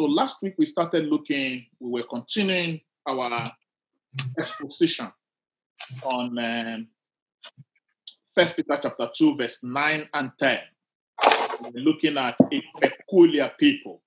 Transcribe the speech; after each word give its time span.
So 0.00 0.06
last 0.06 0.40
week 0.40 0.54
we 0.56 0.64
started 0.64 1.08
looking, 1.08 1.66
we 1.78 1.90
were 1.90 2.06
continuing 2.08 2.80
our 3.06 3.44
exposition 4.38 5.12
on 6.02 6.38
um, 6.38 6.88
First 8.34 8.56
Peter 8.56 8.78
chapter 8.80 9.10
2, 9.14 9.36
verse 9.36 9.58
9 9.62 10.08
and 10.14 10.30
10. 10.38 10.58
We're 11.64 11.84
looking 11.84 12.16
at 12.16 12.34
a 12.50 12.62
peculiar 12.80 13.52
people. 13.58 14.00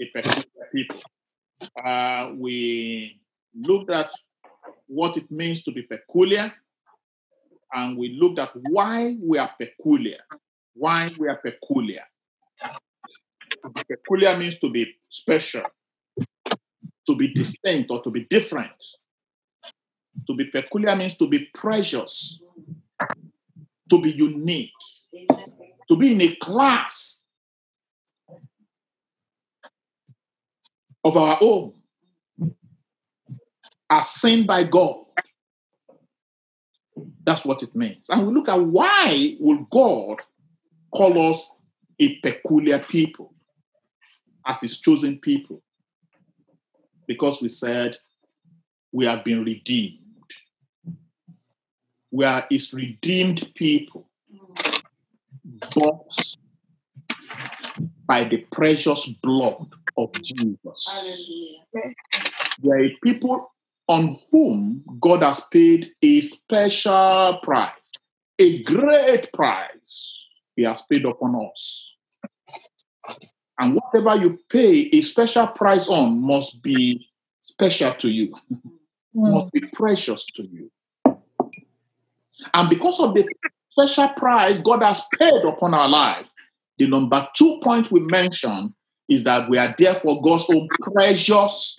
A 0.00 0.06
peculiar 0.06 0.68
people. 0.72 1.02
Uh, 1.84 2.30
we 2.36 3.20
looked 3.54 3.90
at 3.90 4.08
what 4.86 5.18
it 5.18 5.30
means 5.30 5.62
to 5.64 5.70
be 5.70 5.82
peculiar, 5.82 6.50
and 7.74 7.98
we 7.98 8.18
looked 8.18 8.38
at 8.38 8.52
why 8.70 9.18
we 9.22 9.36
are 9.36 9.50
peculiar. 9.58 10.20
Why 10.72 11.10
we 11.18 11.28
are 11.28 11.36
peculiar. 11.36 12.04
Peculiar 13.88 14.36
means 14.36 14.58
to 14.58 14.70
be 14.70 14.86
special, 15.08 15.62
to 17.06 17.16
be 17.16 17.32
distinct, 17.32 17.90
or 17.90 18.02
to 18.02 18.10
be 18.10 18.26
different. 18.30 18.70
To 20.26 20.34
be 20.34 20.44
peculiar 20.44 20.94
means 20.96 21.16
to 21.16 21.28
be 21.28 21.48
precious, 21.54 22.40
to 23.88 24.00
be 24.00 24.10
unique, 24.10 24.70
to 25.88 25.96
be 25.96 26.12
in 26.12 26.20
a 26.20 26.36
class 26.36 27.20
of 31.04 31.16
our 31.16 31.38
own, 31.40 31.72
as 33.88 34.08
seen 34.10 34.46
by 34.46 34.64
God. 34.64 35.04
That's 37.24 37.44
what 37.44 37.62
it 37.62 37.74
means. 37.74 38.08
And 38.10 38.26
we 38.26 38.34
look 38.34 38.48
at 38.48 38.60
why 38.60 39.36
will 39.40 39.66
God 39.70 40.20
call 40.94 41.30
us 41.30 41.54
a 41.98 42.16
peculiar 42.16 42.80
people 42.80 43.32
as 44.46 44.60
his 44.60 44.78
chosen 44.78 45.18
people? 45.18 45.62
Because 47.06 47.40
we 47.40 47.48
said 47.48 47.96
we 48.92 49.04
have 49.06 49.24
been 49.24 49.44
redeemed. 49.44 50.00
We 52.10 52.24
are 52.24 52.46
his 52.50 52.72
redeemed 52.72 53.52
people, 53.54 54.08
bought 55.74 56.12
by 58.06 58.24
the 58.24 58.38
precious 58.50 59.06
blood 59.22 59.72
of 59.96 60.12
Jesus. 60.22 61.66
We 62.62 62.70
are 62.70 62.84
a 62.84 62.94
people 63.02 63.52
on 63.86 64.18
whom 64.30 64.84
God 65.00 65.22
has 65.22 65.40
paid 65.50 65.92
a 66.02 66.20
special 66.20 67.38
price, 67.42 67.92
a 68.38 68.62
great 68.62 69.32
price 69.32 70.26
He 70.56 70.62
has 70.62 70.82
paid 70.90 71.04
upon 71.04 71.34
us. 71.50 71.94
And 73.60 73.74
whatever 73.74 74.16
you 74.16 74.38
pay 74.48 74.88
a 74.92 75.02
special 75.02 75.46
price 75.48 75.86
on 75.86 76.18
must 76.26 76.62
be 76.62 77.06
special 77.42 77.94
to 77.94 78.10
you, 78.10 78.34
hmm. 78.48 78.58
must 79.12 79.52
be 79.52 79.60
precious 79.60 80.24
to 80.34 80.44
you. 80.44 80.70
And 82.54 82.70
because 82.70 83.00
of 83.00 83.14
the 83.14 83.28
special 83.70 84.08
price 84.10 84.58
God 84.58 84.82
has 84.82 85.02
paid 85.18 85.44
upon 85.44 85.74
our 85.74 85.88
life, 85.88 86.30
the 86.78 86.86
number 86.86 87.28
two 87.36 87.60
point 87.62 87.90
we 87.90 88.00
mentioned 88.00 88.72
is 89.08 89.24
that 89.24 89.50
we 89.50 89.58
are 89.58 89.74
therefore 89.78 90.22
God's 90.22 90.46
own 90.48 90.66
precious 90.92 91.76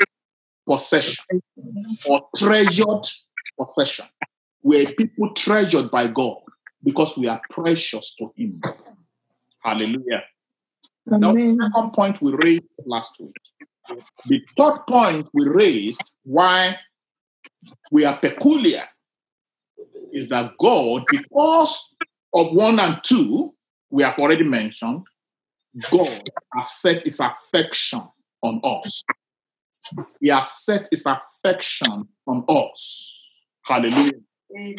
possession 0.67 1.41
or 2.07 2.21
treasured 2.35 3.07
possession. 3.59 4.05
We're 4.61 4.85
people 4.85 5.33
treasured 5.33 5.89
by 5.89 6.09
God 6.09 6.37
because 6.83 7.17
we 7.17 7.27
are 7.27 7.41
precious 7.49 8.13
to 8.19 8.31
Him. 8.35 8.61
Hallelujah. 9.63 10.23
That 11.07 11.19
was 11.19 11.35
the 11.35 11.69
second 11.73 11.91
point 11.93 12.21
we 12.21 12.33
raised 12.33 12.79
last 12.85 13.17
week. 13.19 13.35
The 14.27 14.41
third 14.55 14.79
point 14.87 15.29
we 15.33 15.47
raised 15.47 16.11
why 16.23 16.77
we 17.91 18.05
are 18.05 18.17
peculiar 18.17 18.85
is 20.13 20.29
that 20.29 20.53
God, 20.59 21.05
because 21.09 21.95
of 22.33 22.53
one 22.53 22.79
and 22.79 22.99
two, 23.03 23.53
we 23.89 24.03
have 24.03 24.17
already 24.19 24.43
mentioned, 24.43 25.05
God 25.89 26.21
has 26.55 26.71
set 26.71 27.03
his 27.03 27.19
affection 27.19 28.03
on 28.41 28.61
us. 28.63 29.03
He 30.19 30.29
has 30.29 30.51
set 30.51 30.87
his 30.91 31.05
affection 31.05 32.07
on 32.27 32.45
us. 32.47 33.21
Hallelujah. 33.63 34.19
Amen. 34.57 34.75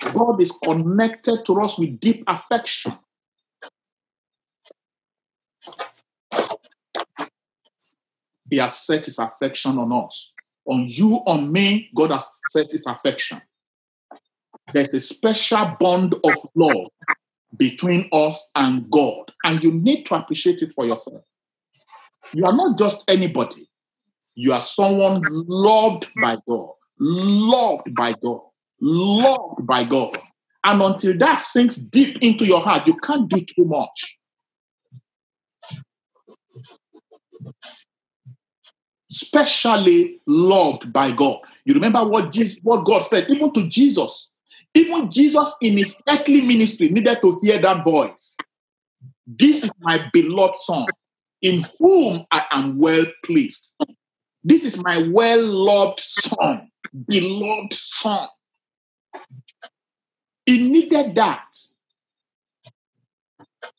God 0.00 0.40
is 0.40 0.52
connected 0.64 1.44
to 1.44 1.60
us 1.60 1.78
with 1.78 2.00
deep 2.00 2.24
affection. 2.26 2.96
He 8.50 8.56
has 8.56 8.78
set 8.78 9.06
his 9.06 9.18
affection 9.18 9.78
on 9.78 9.92
us. 9.92 10.32
On 10.66 10.84
you, 10.86 11.16
on 11.26 11.52
me, 11.52 11.90
God 11.94 12.10
has 12.10 12.26
set 12.48 12.72
his 12.72 12.84
affection. 12.86 13.40
There's 14.72 14.92
a 14.94 15.00
special 15.00 15.76
bond 15.78 16.14
of 16.24 16.36
love 16.54 16.88
between 17.56 18.08
us 18.12 18.46
and 18.54 18.88
God, 18.90 19.32
and 19.44 19.62
you 19.62 19.72
need 19.72 20.04
to 20.06 20.14
appreciate 20.14 20.62
it 20.62 20.72
for 20.74 20.86
yourself. 20.86 21.22
You 22.32 22.44
are 22.44 22.54
not 22.54 22.78
just 22.78 23.02
anybody, 23.08 23.68
you 24.36 24.52
are 24.52 24.60
someone 24.60 25.22
loved 25.28 26.08
by 26.20 26.36
God, 26.48 26.70
loved 26.98 27.94
by 27.94 28.14
God, 28.22 28.42
loved 28.80 29.66
by 29.66 29.84
God. 29.84 30.18
And 30.64 30.82
until 30.82 31.16
that 31.18 31.40
sinks 31.40 31.76
deep 31.76 32.18
into 32.22 32.44
your 32.44 32.60
heart, 32.60 32.86
you 32.86 32.96
can't 32.96 33.28
do 33.28 33.40
too 33.40 33.64
much. 33.64 34.18
Specially 39.10 40.20
loved 40.26 40.92
by 40.92 41.10
God. 41.12 41.40
You 41.64 41.74
remember 41.74 42.06
what, 42.06 42.32
Jesus, 42.32 42.58
what 42.62 42.84
God 42.84 43.00
said, 43.02 43.28
even 43.30 43.52
to 43.54 43.66
Jesus. 43.68 44.28
Even 44.74 45.10
Jesus 45.10 45.52
in 45.60 45.78
his 45.78 45.96
earthly 46.08 46.42
ministry 46.42 46.88
needed 46.88 47.18
to 47.22 47.40
hear 47.42 47.60
that 47.60 47.82
voice. 47.82 48.36
This 49.26 49.64
is 49.64 49.70
my 49.80 50.08
beloved 50.12 50.56
Son, 50.56 50.86
in 51.42 51.66
whom 51.78 52.24
I 52.30 52.44
am 52.52 52.78
well 52.78 53.04
pleased. 53.24 53.74
This 54.44 54.64
is 54.64 54.76
my 54.76 55.08
well 55.10 55.42
loved 55.42 56.00
Son, 56.00 56.70
beloved 57.06 57.72
Son. 57.72 58.28
He 60.46 60.58
needed 60.68 61.14
that. 61.14 61.44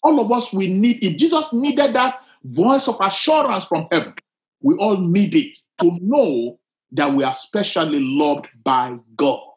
All 0.04 0.20
of 0.20 0.32
us, 0.32 0.54
we 0.54 0.68
need, 0.68 1.04
if 1.04 1.18
Jesus 1.18 1.52
needed 1.54 1.96
that 1.96 2.22
voice 2.44 2.88
of 2.88 2.98
assurance 3.02 3.66
from 3.66 3.88
heaven, 3.92 4.14
we 4.62 4.76
all 4.76 4.98
need 4.98 5.36
it 5.36 5.58
to 5.80 5.98
know 6.02 6.60
that 6.92 7.14
we 7.14 7.24
are 7.24 7.34
specially 7.34 8.00
loved 8.00 8.48
by 8.64 8.98
God. 9.16 9.48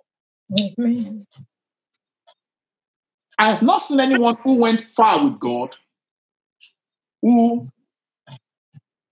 Amen. 0.59 1.27
I 3.39 3.53
have 3.53 3.63
not 3.63 3.79
seen 3.79 4.01
anyone 4.01 4.37
who 4.45 4.59
went 4.59 4.83
far 4.83 5.25
with 5.25 5.41
God, 5.41 5.77
who, 7.23 7.69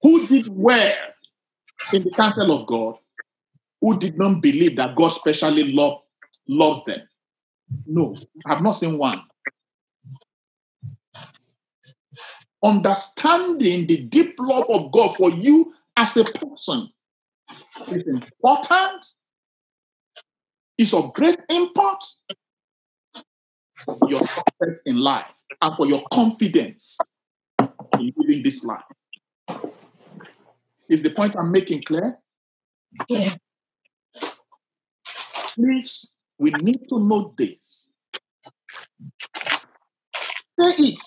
who 0.02 0.26
did 0.26 0.48
well 0.50 0.94
in 1.92 2.04
the 2.04 2.10
counsel 2.10 2.60
of 2.60 2.66
God, 2.66 2.96
who 3.80 3.98
did 3.98 4.16
not 4.16 4.40
believe 4.40 4.76
that 4.76 4.94
God 4.94 5.08
specially 5.08 5.72
love, 5.72 5.98
loves 6.48 6.84
them. 6.84 7.00
No, 7.86 8.16
I 8.46 8.54
have 8.54 8.62
not 8.62 8.72
seen 8.72 8.98
one. 8.98 9.22
Understanding 12.62 13.86
the 13.86 14.04
deep 14.04 14.36
love 14.38 14.66
of 14.68 14.92
God 14.92 15.16
for 15.16 15.30
you 15.30 15.74
as 15.96 16.16
a 16.16 16.24
person 16.24 16.88
is 17.90 18.06
important, 18.06 19.06
is 20.78 20.94
of 20.94 21.12
great 21.12 21.40
import 21.48 22.04
for 23.84 23.98
your 24.08 24.20
success 24.20 24.82
in 24.86 24.96
life 24.96 25.32
and 25.60 25.76
for 25.76 25.86
your 25.86 26.02
confidence 26.12 26.98
in 27.58 28.12
living 28.16 28.42
this 28.42 28.62
life. 28.62 28.82
Is 30.88 31.02
the 31.02 31.10
point 31.10 31.34
I'm 31.36 31.50
making 31.50 31.82
clear? 31.84 32.18
Yeah. 33.08 33.34
Please, 35.54 36.06
we 36.42 36.50
need 36.50 36.88
to 36.88 36.98
know 36.98 37.32
this. 37.38 37.92
Say 40.60 40.74
it. 40.88 41.00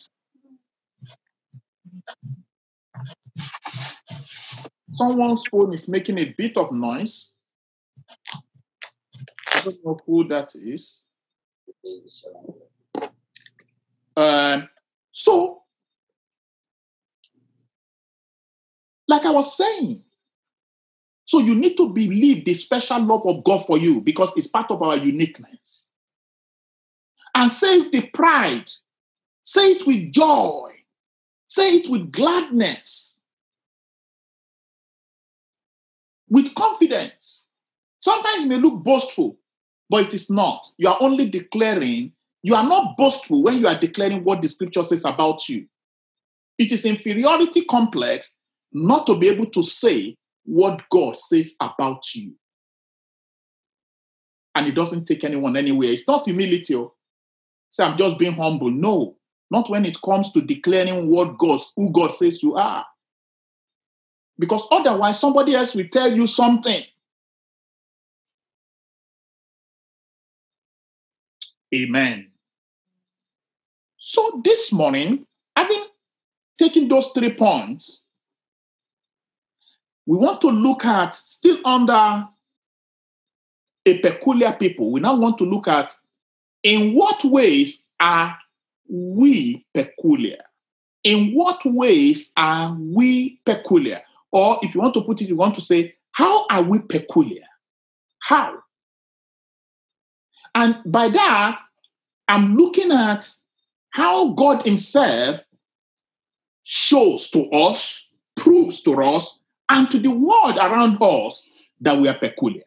Someone's 4.94 5.44
phone 5.52 5.74
is 5.74 5.90
making 5.90 6.18
a 6.20 6.34
bit 6.38 6.56
of 6.56 6.72
noise. 6.72 7.32
I 9.54 9.62
don't 9.62 9.86
know 9.86 10.00
who 10.06 10.26
that 10.30 10.56
is. 10.56 11.06
Um, 14.16 14.70
so, 15.12 15.64
like 19.10 19.26
I 19.26 19.32
was 19.32 19.58
saying, 19.58 20.02
so 21.36 21.42
you 21.42 21.56
need 21.56 21.76
to 21.78 21.90
believe 21.90 22.46
the 22.46 22.54
special 22.54 23.02
love 23.02 23.26
of 23.26 23.44
God 23.44 23.66
for 23.66 23.78
you 23.78 24.02
because 24.02 24.32
it's 24.38 24.48
part 24.48 24.72
of 24.72 24.82
our 24.82 24.98
uniqueness. 24.98 25.88
And 27.34 27.52
say 27.52 27.80
it 27.80 27.94
with 27.94 28.14
pride, 28.14 28.70
say 29.42 29.74
it 29.74 29.86
with 29.86 30.12
joy 30.12 30.76
Say 31.48 31.76
it 31.78 31.90
with 31.90 32.12
gladness, 32.12 33.20
with 36.28 36.54
confidence. 36.56 37.46
Sometimes 38.00 38.44
it 38.44 38.48
may 38.48 38.56
look 38.56 38.84
boastful, 38.84 39.38
but 39.90 40.08
it 40.08 40.14
is 40.14 40.30
not. 40.30 40.68
You 40.78 40.90
are 40.90 40.98
only 41.00 41.30
declaring, 41.30 42.12
you 42.44 42.56
are 42.56 42.68
not 42.68 42.98
boastful 42.98 43.44
when 43.44 43.60
you 43.60 43.68
are 43.68 43.80
declaring 43.80 44.24
what 44.24 44.42
the 44.42 44.50
scripture 44.50 44.84
says 44.84 45.06
about 45.06 45.48
you. 45.48 45.68
It 46.58 46.72
is 46.72 46.84
inferiority 46.84 47.64
complex 47.66 48.34
not 48.74 49.06
to 49.08 49.18
be 49.18 49.30
able 49.30 49.46
to 49.48 49.64
say 49.64 50.18
what 50.46 50.84
God 50.90 51.18
says 51.18 51.56
about 51.60 52.04
you. 52.14 52.34
And 54.56 54.68
it 54.68 54.76
doesn't 54.76 55.06
take 55.06 55.24
anyone 55.24 55.58
anywhere. 55.58 55.90
It's 55.92 56.08
not 56.08 56.26
humility. 56.26 56.76
Oh. 56.76 56.94
Say, 57.70 57.84
I'm 57.84 57.98
just 57.98 58.18
being 58.18 58.34
humble. 58.34 58.72
No, 58.72 59.18
not 59.52 59.70
when 59.70 59.86
it 59.86 60.02
comes 60.02 60.32
to 60.32 60.42
declaring 60.42 61.12
what 61.12 61.38
God, 61.38 61.60
who 61.76 61.92
God 61.92 62.14
says 62.14 62.42
you 62.42 62.56
are. 62.56 62.86
Because 64.40 64.64
otherwise, 64.72 65.20
somebody 65.20 65.56
else 65.56 65.76
will 65.76 65.88
tell 65.92 66.12
you 66.16 66.28
something. 66.28 66.84
Amen. 71.74 72.32
So 73.98 74.42
this 74.44 74.72
morning, 74.72 75.26
having 75.56 75.84
taken 76.58 76.88
those 76.88 77.08
three 77.08 77.34
points, 77.34 78.02
we 80.06 80.18
want 80.18 80.42
to 80.42 80.48
look 80.50 80.86
at 80.86 81.16
still 81.16 81.58
under 81.66 82.28
a 83.86 84.00
peculiar 84.00 84.54
people. 84.54 84.92
We 84.92 85.00
now 85.00 85.16
want 85.16 85.38
to 85.40 85.44
look 85.44 85.68
at 85.68 85.96
in 86.64 86.94
what 86.94 87.24
ways 87.24 87.84
are 88.00 88.38
we 88.90 89.66
peculiar? 89.74 90.42
In 91.04 91.34
what 91.34 91.62
ways 91.66 92.32
are 92.36 92.76
we 92.80 93.40
peculiar? 93.46 94.02
Or 94.32 94.60
if 94.62 94.74
you 94.74 94.82
want 94.82 94.96
to 94.96 95.02
put 95.02 95.22
it, 95.22 95.28
you 95.28 95.36
want 95.36 95.56
to 95.56 95.62
say, 95.62 95.96
how 96.12 96.48
are 96.48 96.64
we 96.64 96.80
peculiar? 96.80 97.46
How? 98.20 98.56
And 100.56 100.80
by 100.86 101.10
that, 101.10 101.60
I'm 102.28 102.56
looking 102.56 102.92
at 102.92 103.30
how 103.92 104.30
God 104.30 104.64
Himself 104.64 105.42
shows 106.64 107.30
to 107.30 107.48
us, 107.52 108.08
proves 108.36 108.82
to 108.82 109.04
us, 109.04 109.38
and 109.70 109.90
to 109.92 110.00
the 110.00 110.12
world 110.12 110.58
around 110.58 111.02
us 111.02 111.44
that 111.82 111.98
we 111.98 112.08
are 112.08 112.18
peculiar, 112.18 112.64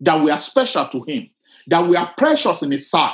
that 0.00 0.22
we 0.22 0.30
are 0.30 0.38
special 0.38 0.86
to 0.88 1.02
Him, 1.04 1.30
that 1.66 1.86
we 1.88 1.96
are 1.96 2.12
precious 2.16 2.62
in 2.62 2.70
His 2.70 2.88
sight. 2.88 3.12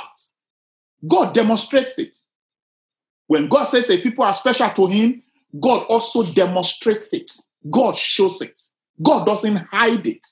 God 1.07 1.33
demonstrates 1.33 1.97
it. 1.99 2.15
When 3.27 3.47
God 3.47 3.65
says 3.65 3.87
that 3.87 4.03
people 4.03 4.23
are 4.23 4.33
special 4.33 4.69
to 4.69 4.87
Him, 4.87 5.23
God 5.59 5.85
also 5.87 6.23
demonstrates 6.33 7.07
it. 7.13 7.31
God 7.69 7.97
shows 7.97 8.41
it. 8.41 8.59
God 9.01 9.25
doesn't 9.25 9.57
hide 9.57 10.05
it. 10.07 10.25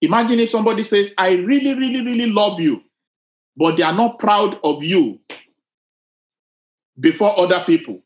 Imagine 0.00 0.40
if 0.40 0.50
somebody 0.50 0.82
says, 0.82 1.14
I 1.16 1.32
really, 1.32 1.74
really, 1.74 2.04
really 2.04 2.26
love 2.26 2.60
you, 2.60 2.82
but 3.56 3.76
they 3.76 3.84
are 3.84 3.94
not 3.94 4.18
proud 4.18 4.58
of 4.64 4.82
you 4.82 5.20
before 6.98 7.38
other 7.38 7.62
people. 7.64 8.02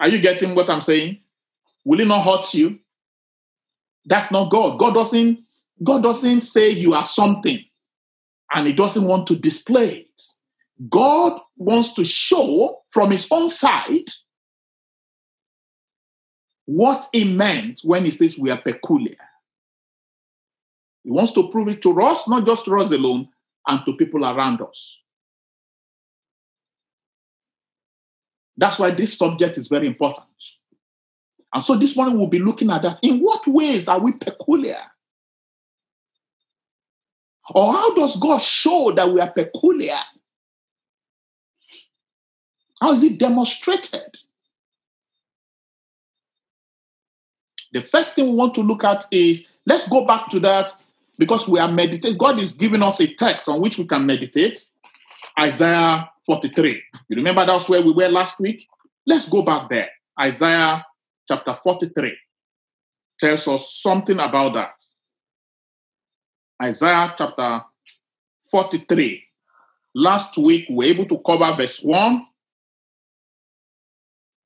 Are 0.00 0.08
you 0.08 0.18
getting 0.18 0.54
what 0.54 0.70
I'm 0.70 0.80
saying? 0.80 1.20
Will 1.84 2.00
it 2.00 2.06
not 2.06 2.24
hurt 2.24 2.52
you? 2.54 2.78
That's 4.06 4.30
not 4.30 4.50
God. 4.50 4.78
God 4.78 4.94
doesn't 4.94 5.40
God 5.82 6.02
doesn't 6.02 6.42
say 6.42 6.70
you 6.70 6.94
are 6.94 7.04
something 7.04 7.58
and 8.54 8.66
he 8.66 8.72
doesn't 8.72 9.04
want 9.04 9.26
to 9.28 9.36
display 9.36 10.06
it. 10.06 10.22
God 10.88 11.40
wants 11.56 11.92
to 11.94 12.04
show 12.04 12.82
from 12.88 13.10
his 13.10 13.26
own 13.30 13.48
side 13.48 14.08
what 16.66 17.08
he 17.12 17.24
meant 17.24 17.80
when 17.82 18.04
he 18.04 18.10
says 18.10 18.38
we 18.38 18.50
are 18.50 18.60
peculiar. 18.60 19.16
He 21.02 21.10
wants 21.10 21.32
to 21.32 21.50
prove 21.50 21.68
it 21.68 21.82
to 21.82 22.00
us, 22.00 22.26
not 22.26 22.46
just 22.46 22.64
to 22.64 22.76
us 22.78 22.90
alone, 22.90 23.28
and 23.68 23.80
to 23.84 23.94
people 23.94 24.24
around 24.24 24.62
us. 24.62 25.00
That's 28.56 28.78
why 28.78 28.90
this 28.90 29.16
subject 29.16 29.58
is 29.58 29.68
very 29.68 29.86
important. 29.86 30.26
And 31.52 31.62
so 31.62 31.76
this 31.76 31.96
morning 31.96 32.18
we'll 32.18 32.28
be 32.28 32.38
looking 32.38 32.70
at 32.70 32.82
that. 32.82 32.98
In 33.02 33.20
what 33.20 33.46
ways 33.46 33.88
are 33.88 34.00
we 34.00 34.12
peculiar? 34.12 34.80
Or 37.54 37.72
how 37.72 37.94
does 37.94 38.16
God 38.16 38.38
show 38.38 38.92
that 38.92 39.12
we 39.12 39.20
are 39.20 39.30
peculiar? 39.30 39.98
How 42.80 42.92
is 42.92 43.02
it 43.02 43.18
demonstrated? 43.18 44.18
The 47.72 47.82
first 47.82 48.14
thing 48.14 48.26
we 48.26 48.34
want 48.34 48.54
to 48.54 48.60
look 48.62 48.84
at 48.84 49.04
is 49.10 49.42
let's 49.66 49.86
go 49.88 50.06
back 50.06 50.28
to 50.30 50.40
that 50.40 50.72
because 51.18 51.48
we 51.48 51.58
are 51.58 51.70
meditating. 51.70 52.18
God 52.18 52.40
is 52.40 52.52
giving 52.52 52.82
us 52.82 53.00
a 53.00 53.12
text 53.14 53.48
on 53.48 53.60
which 53.60 53.78
we 53.78 53.84
can 53.84 54.06
meditate. 54.06 54.66
Isaiah 55.38 56.10
43. 56.26 56.82
You 57.08 57.16
remember 57.16 57.44
that's 57.44 57.68
where 57.68 57.82
we 57.82 57.92
were 57.92 58.08
last 58.08 58.38
week? 58.38 58.66
Let's 59.06 59.28
go 59.28 59.42
back 59.42 59.68
there. 59.68 59.88
Isaiah 60.18 60.84
chapter 61.28 61.54
43 61.54 62.16
tells 63.18 63.48
us 63.48 63.74
something 63.80 64.18
about 64.18 64.54
that. 64.54 64.74
Isaiah 66.62 67.14
chapter 67.18 67.62
43. 68.50 69.22
Last 69.94 70.38
week 70.38 70.66
we 70.68 70.74
were 70.76 70.84
able 70.84 71.06
to 71.06 71.18
cover 71.18 71.56
verse 71.56 71.80
1, 71.80 72.26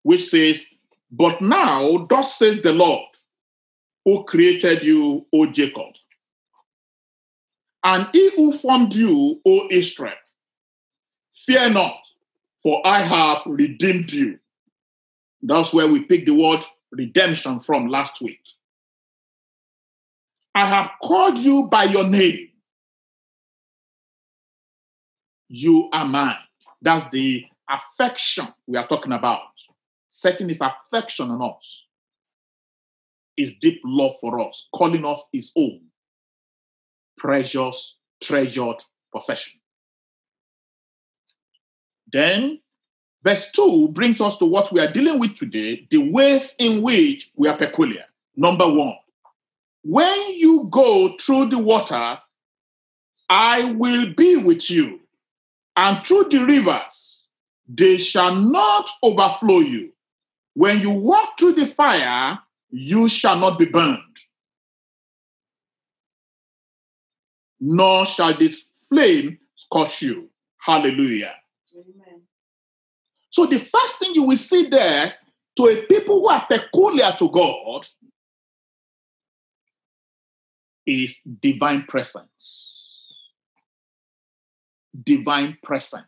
which 0.03 0.29
says, 0.29 0.63
But 1.11 1.41
now, 1.41 2.07
thus 2.09 2.39
says 2.39 2.63
the 2.63 2.73
Lord, 2.73 3.05
who 4.05 4.25
created 4.25 4.83
you, 4.83 5.27
O 5.35 5.47
Jacob, 5.47 5.95
and 7.85 8.09
he 8.13 8.31
who 8.37 8.53
formed 8.53 8.95
you, 8.95 9.41
O 9.47 9.69
Israel. 9.71 10.15
Fear 11.49 11.71
not, 11.71 11.97
for 12.63 12.87
I 12.87 13.01
have 13.01 13.41
redeemed 13.47 14.13
you. 14.13 14.39
That's 15.41 15.73
where 15.73 15.89
we 15.89 16.03
picked 16.03 16.27
the 16.27 16.35
word 16.35 16.63
redemption 16.93 17.61
from 17.61 17.87
last 17.87 18.21
week. 18.21 18.43
I 20.55 20.67
have 20.67 20.91
called 21.03 21.39
you 21.39 21.67
by 21.71 21.85
your 21.85 22.07
name. 22.07 22.51
You 25.49 25.89
are 25.91 26.05
mine. 26.05 26.37
That's 26.83 27.11
the 27.11 27.47
affection 27.71 28.49
we 28.67 28.77
are 28.77 28.87
talking 28.87 29.13
about. 29.13 29.41
Setting 30.07 30.51
his 30.51 30.61
affection 30.61 31.31
on 31.31 31.41
us. 31.41 31.87
His 33.39 33.53
deep 33.59 33.81
love 33.87 34.13
for 34.21 34.39
us, 34.47 34.69
calling 34.75 35.07
us 35.07 35.25
his 35.33 35.51
own. 35.57 35.81
Precious, 37.17 37.97
treasured 38.21 38.85
possession. 39.17 39.58
Then, 42.13 42.61
verse 43.23 43.51
2 43.53 43.89
brings 43.89 44.21
us 44.21 44.37
to 44.39 44.47
what 44.47 44.73
we 44.73 44.81
are 44.81 44.93
dealing 44.93 45.19
with 45.19 45.35
today 45.35 45.87
the 45.91 46.11
ways 46.11 46.55
in 46.59 46.83
which 46.83 47.31
we 47.37 47.49
are 47.49 47.57
peculiar. 47.57 48.05
Number 48.37 48.69
one, 48.69 48.97
when 49.83 50.35
you 50.35 50.69
go 50.71 51.17
through 51.21 51.49
the 51.49 51.59
waters, 51.59 52.21
I 53.29 53.73
will 53.73 54.15
be 54.15 54.37
with 54.37 54.71
you, 54.71 55.01
and 55.77 56.07
through 56.07 56.25
the 56.31 56.45
rivers, 56.45 57.27
they 57.69 57.99
shall 57.99 58.35
not 58.35 58.91
overflow 59.03 59.59
you. 59.59 59.93
When 60.55 60.81
you 60.81 60.91
walk 60.91 61.39
through 61.39 61.53
the 61.53 61.67
fire, 61.67 62.39
you 62.71 63.09
shall 63.09 63.39
not 63.39 63.59
be 63.59 63.67
burned, 63.67 64.01
nor 67.61 68.07
shall 68.07 68.37
this 68.37 68.65
flame 68.89 69.39
scorch 69.57 70.03
you. 70.03 70.31
Hallelujah. 70.59 71.35
Amen. 71.77 72.23
So, 73.31 73.47
the 73.47 73.59
first 73.61 73.99
thing 73.99 74.15
you 74.15 74.25
will 74.25 74.37
see 74.37 74.69
there 74.69 75.15
to 75.57 75.65
a 75.65 75.87
people 75.87 76.21
who 76.21 76.29
are 76.29 76.47
peculiar 76.49 77.15
to 77.19 77.29
God 77.31 77.87
is 80.87 81.19
divine 81.41 81.85
presence. 81.85 82.75
Divine 85.05 85.59
presence. 85.63 86.05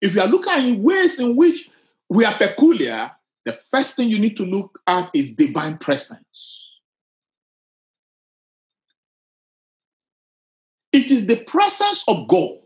If 0.00 0.14
you 0.14 0.20
are 0.20 0.28
looking 0.28 0.52
at 0.52 0.78
ways 0.78 1.18
in 1.18 1.36
which 1.36 1.68
we 2.08 2.24
are 2.24 2.36
peculiar, 2.36 3.12
the 3.44 3.52
first 3.52 3.94
thing 3.94 4.08
you 4.08 4.18
need 4.18 4.36
to 4.36 4.44
look 4.44 4.78
at 4.86 5.10
is 5.14 5.30
divine 5.30 5.78
presence. 5.78 6.80
It 10.92 11.10
is 11.10 11.26
the 11.26 11.36
presence 11.36 12.04
of 12.08 12.26
God 12.28 12.58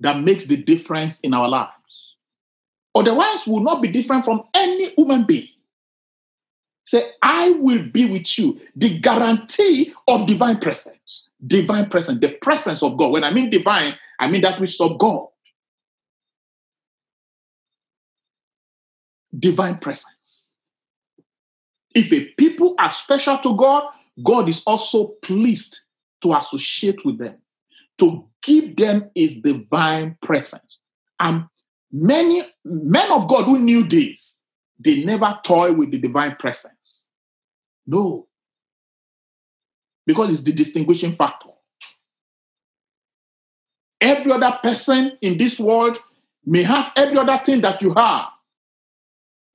that 0.00 0.20
makes 0.20 0.44
the 0.46 0.56
difference 0.56 1.20
in 1.20 1.34
our 1.34 1.48
lives. 1.48 2.16
Otherwise, 2.94 3.46
we 3.46 3.52
will 3.54 3.62
not 3.62 3.82
be 3.82 3.88
different 3.88 4.24
from 4.24 4.42
any 4.54 4.94
human 4.96 5.24
being. 5.24 5.48
Say, 6.84 7.10
I 7.22 7.50
will 7.50 7.84
be 7.92 8.06
with 8.10 8.38
you. 8.38 8.60
The 8.76 8.98
guarantee 9.00 9.92
of 10.08 10.26
divine 10.26 10.58
presence. 10.58 11.26
divine 11.46 11.88
presence, 11.88 12.20
the 12.20 12.30
presence 12.42 12.82
of 12.82 12.96
God. 12.96 13.12
When 13.12 13.24
I 13.24 13.30
mean 13.32 13.50
divine, 13.50 13.94
I 14.18 14.28
mean 14.28 14.40
that 14.42 14.60
which 14.60 14.74
is 14.74 14.80
of 14.80 14.98
God. 14.98 15.28
Divine 19.38 19.78
presence. 19.78 20.52
If 21.94 22.12
a 22.12 22.26
people 22.36 22.74
are 22.78 22.90
special 22.90 23.38
to 23.38 23.56
God, 23.56 23.84
God 24.22 24.48
is 24.48 24.62
also 24.66 25.08
pleased 25.22 25.80
to 26.22 26.34
associate 26.36 27.04
with 27.04 27.18
them, 27.18 27.40
to 27.98 28.26
give 28.42 28.76
them 28.76 29.10
his 29.14 29.36
divine 29.36 30.16
presence. 30.22 30.80
And 31.20 31.44
many 31.92 32.42
men 32.64 33.10
of 33.10 33.28
God 33.28 33.44
who 33.44 33.58
knew 33.58 33.86
this, 33.86 34.38
they 34.78 35.04
never 35.04 35.38
toy 35.44 35.72
with 35.72 35.90
the 35.90 35.98
divine 35.98 36.36
presence. 36.36 37.08
No. 37.86 38.28
Because 40.06 40.30
it's 40.32 40.42
the 40.42 40.52
distinguishing 40.52 41.12
factor. 41.12 41.50
Every 44.00 44.30
other 44.30 44.56
person 44.62 45.18
in 45.20 45.38
this 45.38 45.58
world 45.58 45.98
may 46.46 46.62
have 46.62 46.92
every 46.96 47.18
other 47.18 47.40
thing 47.44 47.60
that 47.62 47.82
you 47.82 47.92
have. 47.94 48.28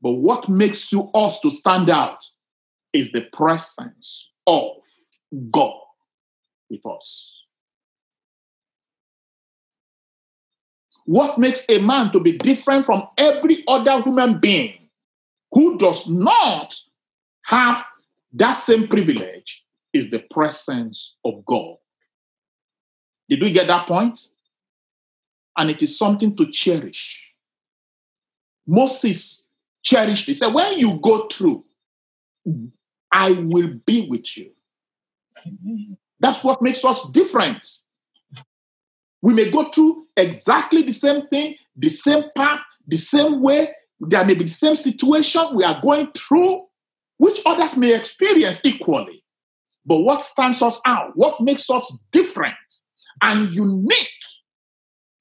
But 0.01 0.13
what 0.13 0.49
makes 0.49 0.91
you 0.91 1.09
us 1.13 1.39
to 1.39 1.49
stand 1.49 1.89
out 1.89 2.25
is 2.91 3.09
the 3.11 3.21
presence 3.31 4.29
of 4.45 4.73
God 5.49 5.79
with 6.69 6.85
us. 6.85 7.42
What 11.05 11.37
makes 11.37 11.65
a 11.69 11.79
man 11.79 12.11
to 12.11 12.19
be 12.19 12.37
different 12.37 12.85
from 12.85 13.07
every 13.17 13.63
other 13.67 14.01
human 14.01 14.39
being 14.39 14.89
who 15.51 15.77
does 15.77 16.07
not 16.07 16.75
have 17.43 17.83
that 18.33 18.53
same 18.53 18.87
privilege 18.87 19.65
is 19.93 20.09
the 20.09 20.19
presence 20.19 21.15
of 21.23 21.45
God. 21.45 21.75
Did 23.29 23.41
we 23.41 23.51
get 23.51 23.67
that 23.67 23.87
point? 23.87 24.19
And 25.57 25.69
it 25.69 25.83
is 25.83 25.97
something 25.97 26.35
to 26.35 26.49
cherish. 26.51 27.31
Moses 28.67 29.45
cherished. 29.83 30.25
He 30.25 30.33
said, 30.33 30.53
When 30.53 30.79
you 30.79 30.99
go 30.99 31.27
through, 31.27 31.63
I 33.11 33.31
will 33.31 33.79
be 33.85 34.07
with 34.09 34.35
you. 34.35 34.51
That's 36.19 36.43
what 36.43 36.61
makes 36.61 36.83
us 36.83 37.07
different. 37.11 37.77
We 39.23 39.33
may 39.33 39.49
go 39.49 39.69
through 39.69 40.05
exactly 40.17 40.81
the 40.81 40.91
same 40.91 41.27
thing, 41.27 41.55
the 41.77 41.87
same 41.87 42.25
path, 42.35 42.59
the 42.85 42.97
same 42.97 43.41
way. 43.41 43.73
There 44.01 44.25
may 44.25 44.33
be 44.33 44.43
the 44.43 44.49
same 44.49 44.75
situation 44.75 45.41
we 45.55 45.63
are 45.63 45.79
going 45.81 46.11
through, 46.11 46.65
which 47.19 47.39
others 47.45 47.77
may 47.77 47.95
experience 47.95 48.59
equally. 48.65 49.23
But 49.85 49.99
what 49.99 50.23
stands 50.23 50.61
us 50.61 50.81
out, 50.85 51.13
what 51.15 51.39
makes 51.39 51.69
us 51.69 51.99
different 52.11 52.53
and 53.21 53.49
unique 53.55 54.07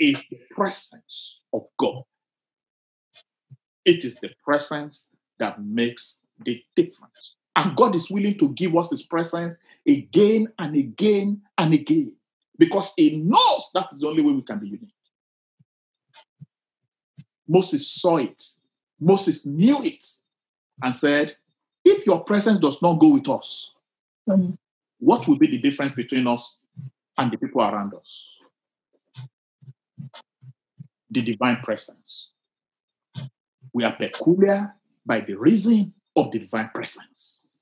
is 0.01 0.21
the 0.31 0.41
presence 0.51 1.39
of 1.55 1.63
God. 1.79 2.03
It 3.85 4.05
is 4.05 4.17
the 4.17 4.31
presence 4.45 5.07
that 5.39 5.63
makes 5.63 6.19
the 6.45 6.61
difference. 6.75 7.37
And 7.55 7.77
God 7.77 7.95
is 7.95 8.11
willing 8.11 8.37
to 8.39 8.49
give 8.49 8.77
us 8.77 8.91
his 8.91 9.05
presence 9.05 9.57
again 9.87 10.49
and 10.59 10.75
again 10.75 11.43
and 11.57 11.73
again 11.73 12.17
because 12.63 12.93
he 12.97 13.17
knows 13.17 13.71
that 13.75 13.89
is 13.93 13.99
the 13.99 14.07
only 14.07 14.23
way 14.23 14.33
we 14.33 14.43
can 14.43 14.61
be 14.61 14.69
unique. 14.69 14.95
Moses 17.49 17.89
saw 17.89 18.19
it, 18.19 18.41
Moses 19.01 19.45
knew 19.45 19.83
it, 19.83 20.07
and 20.81 20.95
said, 20.95 21.35
If 21.85 22.07
your 22.07 22.23
presence 22.23 22.61
does 22.61 22.81
not 22.81 23.01
go 23.01 23.09
with 23.09 23.29
us, 23.29 23.73
Mhm. 24.29 24.57
what 25.01 25.27
will 25.27 25.37
be 25.37 25.49
the 25.49 25.59
difference 25.59 25.93
between 25.97 26.29
us 26.29 26.57
and 27.19 27.33
the 27.33 27.37
people 27.37 27.63
around 27.63 27.95
us? 27.95 28.31
The 31.11 31.23
divine 31.23 31.61
presence. 31.65 32.31
We 33.73 33.83
are 33.83 33.97
peculiar 33.97 34.77
by 35.05 35.23
the 35.23 35.35
reason 35.35 35.93
of 36.15 36.31
the 36.31 36.39
divine 36.39 36.71
presence. 36.73 37.61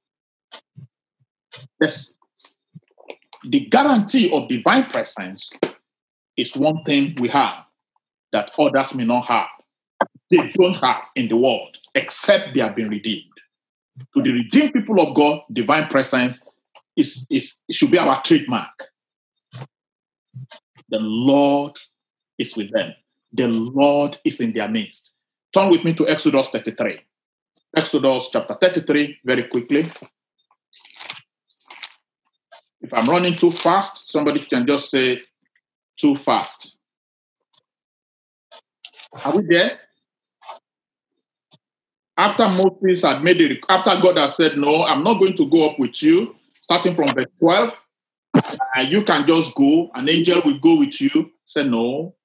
Yes. 1.81 2.13
The 3.45 3.61
guarantee 3.67 4.31
of 4.33 4.49
divine 4.49 4.85
presence 4.85 5.51
is 6.37 6.55
one 6.57 6.85
thing 6.85 7.15
we 7.19 7.29
have 7.29 7.65
that 8.33 8.51
others 8.59 8.95
may 8.95 9.05
not 9.05 9.27
have. 9.27 9.47
They 10.31 10.53
don't 10.53 10.77
have 10.77 11.09
in 11.17 11.29
the 11.29 11.37
world, 11.37 11.77
except 11.95 12.55
they 12.55 12.61
have 12.61 12.77
been 12.77 12.89
redeemed. 12.89 13.25
To 14.17 14.23
the 14.23 14.33
redeemed 14.33 14.73
people 14.73 15.01
of 15.01 15.15
God, 15.15 15.41
divine 15.53 15.89
presence 15.89 16.41
is, 16.97 17.27
is 17.31 17.59
should 17.71 17.91
be 17.91 17.99
our 17.99 18.23
trademark. 18.23 18.85
The 20.89 20.99
Lord 20.99 21.79
is 22.39 22.57
with 22.57 22.73
them. 22.73 22.93
The 23.33 23.49
Lord 23.49 24.19
is 24.25 24.41
in 24.41 24.53
their 24.53 24.69
midst. 24.69 25.13
Turn 25.53 25.71
with 25.71 25.85
me 25.85 25.95
to 25.95 26.09
Exodus 26.09 26.49
33. 26.49 27.01
Exodus 27.77 28.29
chapter 28.33 28.57
33, 28.61 29.19
very 29.25 29.45
quickly. 29.45 29.91
If 32.91 32.95
I'm 32.95 33.05
running 33.05 33.37
too 33.37 33.53
fast, 33.53 34.11
somebody 34.11 34.41
can 34.41 34.67
just 34.67 34.91
say 34.91 35.23
too 35.97 36.17
fast. 36.17 36.75
Are 39.25 39.37
we 39.37 39.45
there? 39.47 39.79
After 42.19 42.49
Moses 42.49 43.05
had 43.05 43.23
made 43.23 43.41
it, 43.41 43.65
after 43.69 43.91
God 44.03 44.19
had 44.19 44.31
said, 44.31 44.57
No, 44.57 44.83
I'm 44.83 45.05
not 45.05 45.21
going 45.21 45.37
to 45.37 45.47
go 45.47 45.71
up 45.71 45.79
with 45.79 46.03
you, 46.03 46.35
starting 46.63 46.95
from 46.95 47.15
verse 47.15 47.31
12, 47.39 47.87
uh, 48.35 48.43
you 48.89 49.05
can 49.05 49.25
just 49.25 49.55
go, 49.55 49.89
an 49.95 50.09
angel 50.09 50.43
will 50.45 50.59
go 50.59 50.77
with 50.77 51.01
you. 51.01 51.31
Said, 51.45 51.69
No. 51.69 52.17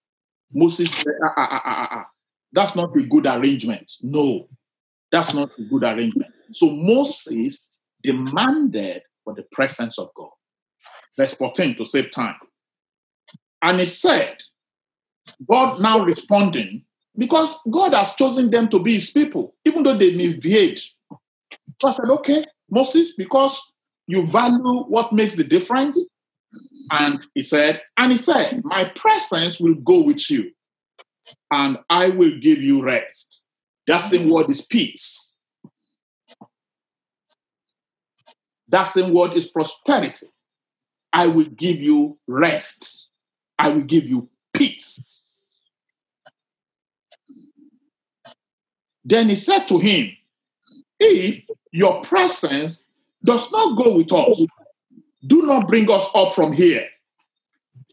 Moses 0.52 0.90
said, 0.90 1.14
ah, 1.24 1.34
ah, 1.38 1.48
ah, 1.52 1.62
ah, 1.64 1.88
ah. 1.92 2.06
That's 2.54 2.76
not 2.76 2.98
a 2.98 3.04
good 3.04 3.28
arrangement. 3.28 3.92
No, 4.02 4.48
that's 5.12 5.36
not 5.36 5.56
a 5.60 5.62
good 5.62 5.84
arrangement. 5.84 6.34
So 6.54 6.72
Moses 6.72 7.68
demanded 8.02 9.04
for 9.24 9.36
the 9.36 9.44
presence 9.52 10.00
of 10.00 10.10
God. 10.16 10.30
Verse 11.18 11.34
14 11.34 11.76
to 11.76 11.86
save 11.86 12.12
time. 12.12 12.36
And 13.62 13.80
he 13.80 13.86
said, 13.86 14.38
God 15.50 15.82
now 15.82 16.00
responding, 16.00 16.84
because 17.18 17.58
God 17.72 17.94
has 17.94 18.14
chosen 18.14 18.50
them 18.52 18.70
to 18.70 18.80
be 18.80 18.96
his 18.96 19.10
people, 19.10 19.56
even 19.66 19.84
though 19.84 19.98
they 19.98 20.16
misbehaved. 20.16 20.84
God 21.82 21.92
said, 21.92 22.10
Okay, 22.10 22.46
Moses, 22.70 23.14
because 23.18 23.60
you 24.08 24.26
value 24.28 24.84
what 24.84 25.14
makes 25.14 25.36
the 25.36 25.44
difference. 25.44 26.00
And 26.92 27.20
he 27.34 27.42
said, 27.42 27.82
and 27.98 28.12
he 28.12 28.18
said, 28.18 28.62
My 28.64 28.86
presence 28.96 29.60
will 29.60 29.76
go 29.76 30.04
with 30.04 30.30
you, 30.30 30.52
and 31.52 31.78
I 31.90 32.10
will 32.10 32.38
give 32.40 32.62
you 32.62 32.84
rest. 32.84 33.44
That 33.88 34.10
same 34.10 34.30
word 34.30 34.50
is 34.50 34.62
peace. 34.62 35.34
That 38.68 38.84
same 38.84 39.14
word 39.14 39.34
is 39.34 39.46
prosperity. 39.48 40.28
I 41.16 41.28
will 41.28 41.46
give 41.46 41.78
you 41.78 42.18
rest. 42.28 43.08
I 43.58 43.70
will 43.70 43.84
give 43.84 44.04
you 44.04 44.28
peace. 44.54 45.38
Then 49.06 49.30
he 49.30 49.36
said 49.38 49.66
to 49.70 49.78
him, 49.80 50.12
If 51.00 51.42
your 51.72 52.04
presence 52.04 52.82
does 53.24 53.50
not 53.50 53.78
go 53.78 53.96
with 53.96 54.12
us, 54.12 54.42
do 55.26 55.44
not 55.44 55.70
bring 55.70 55.90
us 55.90 56.06
up 56.14 56.36
from 56.36 56.52
here. 56.52 56.86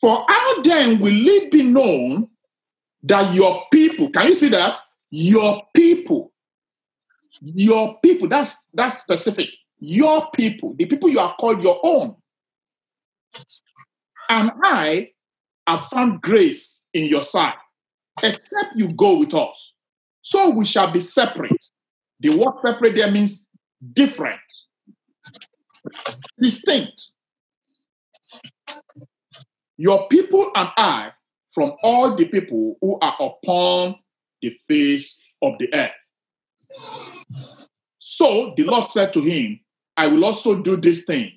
For 0.01 0.25
how 0.29 0.63
then 0.63 0.99
will 0.99 1.29
it 1.29 1.53
be 1.53 1.63
known 1.63 2.29
that 3.05 3.33
your 3.35 3.63
people, 3.71 4.11
can 4.11 4.29
you 4.29 4.35
see 4.35 4.49
that? 4.49 4.81
Your 5.11 5.63
people, 5.77 6.33
your 7.41 8.01
people, 8.03 8.29
that's 8.29 8.57
that's 8.75 8.99
specific. 8.99 9.49
Your 9.79 10.29
people, 10.35 10.75
the 10.77 10.87
people 10.87 11.09
you 11.09 11.19
have 11.19 11.37
called 11.39 11.63
your 11.63 11.79
own. 11.85 12.17
And 14.29 14.51
I 14.63 15.11
have 15.67 15.85
found 15.87 16.21
grace 16.21 16.81
in 16.95 17.07
your 17.07 17.23
sight, 17.23 17.55
except 18.23 18.77
you 18.77 18.93
go 18.95 19.19
with 19.19 19.35
us. 19.35 19.75
So 20.23 20.51
we 20.51 20.65
shall 20.65 20.91
be 20.91 21.01
separate. 21.01 21.65
The 22.21 22.37
word 22.37 22.55
separate 22.63 22.97
there 22.97 23.11
means 23.11 23.45
different, 23.93 24.41
distinct. 26.41 27.11
Your 29.77 30.07
people 30.09 30.51
and 30.55 30.69
I 30.77 31.11
from 31.53 31.73
all 31.83 32.15
the 32.17 32.27
people 32.27 32.77
who 32.81 32.99
are 33.01 33.17
upon 33.21 33.97
the 34.41 34.51
face 34.69 35.19
of 35.43 35.55
the 35.59 35.73
earth. 35.75 35.91
So 37.99 38.55
the 38.57 38.65
Lord 38.65 38.91
said 38.91 39.13
to 39.15 39.21
him, 39.21 39.61
I 39.97 40.07
will 40.07 40.25
also 40.25 40.63
do 40.63 40.77
this 40.77 41.05
thing 41.05 41.33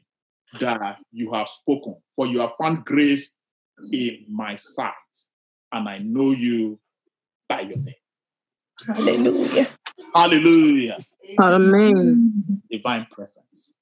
that 0.60 1.02
you 1.12 1.32
have 1.34 1.48
spoken, 1.50 1.96
for 2.16 2.28
you 2.28 2.40
have 2.40 2.54
found 2.60 2.86
grace 2.86 3.34
in 3.92 4.26
my 4.30 4.56
sight, 4.56 4.94
and 5.72 5.88
I 5.90 6.00
know 6.00 6.32
you 6.32 6.80
by 7.50 7.62
your 7.62 7.78
name. 7.78 7.96
Hallelujah. 8.88 9.68
Hallelujah. 10.14 10.98
Amen. 11.40 12.62
Divine 12.70 13.08
presence. 13.12 13.74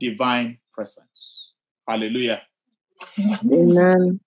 divine 0.00 0.58
presence. 0.72 1.52
Hallelujah. 1.88 2.42
Amen. 3.50 4.20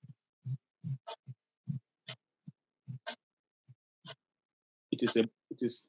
It 4.92 5.04
is 5.04 5.16
a 5.16 5.22
it 5.52 5.62
is 5.62 5.84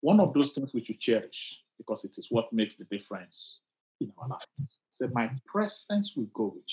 one 0.00 0.20
of 0.20 0.32
those 0.34 0.52
things 0.52 0.72
we 0.72 0.84
should 0.84 1.00
cherish 1.00 1.58
because 1.78 2.04
it 2.04 2.16
is 2.18 2.28
what 2.30 2.52
makes 2.52 2.76
the 2.76 2.84
difference 2.84 3.58
in 4.00 4.12
our 4.18 4.28
life. 4.28 4.44
Say, 4.90 5.06
my 5.12 5.30
presence 5.46 6.14
will 6.16 6.28
go 6.34 6.54
with 6.54 6.64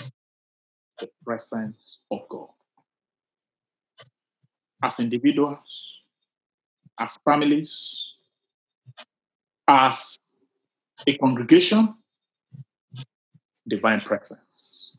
you. 0.00 0.06
The 0.98 1.10
presence 1.24 1.98
of 2.10 2.20
God. 2.28 2.48
As 4.82 5.00
individuals, 5.00 5.98
as 6.98 7.18
families, 7.24 8.12
as 9.66 10.18
a 11.06 11.16
congregation, 11.18 11.94
divine 13.68 14.00
presence 14.00 14.92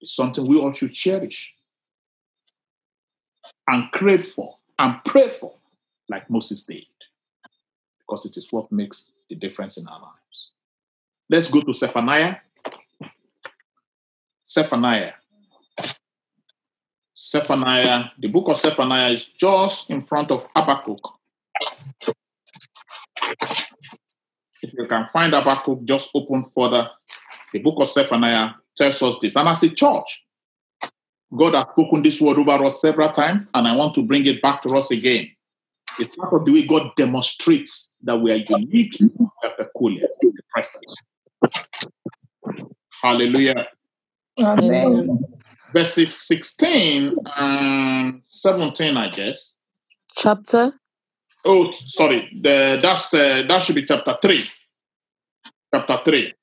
is 0.00 0.14
something 0.14 0.46
we 0.46 0.58
all 0.58 0.72
should 0.72 0.92
cherish 0.92 1.52
and 3.66 3.90
crave 3.92 4.24
for 4.24 4.56
and 4.78 4.96
pray 5.04 5.28
for, 5.28 5.54
like 6.08 6.28
Moses 6.30 6.62
did, 6.62 6.84
because 8.00 8.26
it 8.26 8.36
is 8.36 8.52
what 8.52 8.70
makes 8.70 9.12
the 9.28 9.36
difference 9.36 9.76
in 9.76 9.86
our 9.86 10.00
lives. 10.00 10.50
Let's 11.30 11.48
go 11.48 11.60
to 11.60 11.72
Zephaniah. 11.72 12.36
Zephaniah. 14.48 15.12
Zephaniah, 17.16 18.04
the 18.18 18.28
book 18.28 18.48
of 18.48 18.60
Zephaniah 18.60 19.12
is 19.12 19.24
just 19.24 19.90
in 19.90 20.02
front 20.02 20.30
of 20.30 20.46
Habakkuk. 20.54 21.00
If 24.62 24.72
you 24.72 24.86
can 24.86 25.06
find 25.06 25.32
Habakkuk, 25.32 25.84
just 25.84 26.10
open 26.14 26.44
further. 26.44 26.90
The 27.52 27.58
book 27.58 27.80
of 27.80 27.88
Zephaniah 27.88 28.50
tells 28.76 29.02
us 29.02 29.16
this. 29.20 29.36
And 29.36 29.48
as 29.48 29.62
a 29.62 29.70
church, 29.70 30.24
God 31.36 31.54
has 31.54 31.70
spoken 31.70 32.02
this 32.02 32.20
word 32.20 32.38
over 32.38 32.64
us 32.64 32.80
several 32.80 33.10
times, 33.10 33.46
and 33.54 33.66
I 33.66 33.74
want 33.74 33.94
to 33.94 34.02
bring 34.02 34.26
it 34.26 34.40
back 34.40 34.62
to 34.62 34.76
us 34.76 34.90
again. 34.90 35.33
It's 35.98 36.16
part 36.16 36.32
of 36.32 36.44
the 36.44 36.52
way 36.52 36.66
God 36.66 36.90
demonstrates 36.96 37.92
that 38.02 38.18
we 38.18 38.32
are 38.32 38.58
unique 38.58 38.98
peculiar 39.56 40.08
in 40.22 40.32
the 40.34 40.42
presence. 40.50 40.94
Hallelujah. 43.02 43.66
Amen. 44.40 45.24
Verses 45.72 46.14
16 46.14 47.16
and 47.36 48.22
17, 48.28 48.96
I 48.96 49.08
guess. 49.10 49.52
Chapter? 50.16 50.72
Oh, 51.44 51.72
sorry. 51.86 52.30
The, 52.40 52.78
that's 52.80 53.08
the, 53.10 53.44
that 53.48 53.58
should 53.58 53.74
be 53.74 53.84
chapter 53.84 54.16
3. 54.20 54.44
Chapter 55.72 56.00
3. 56.04 56.34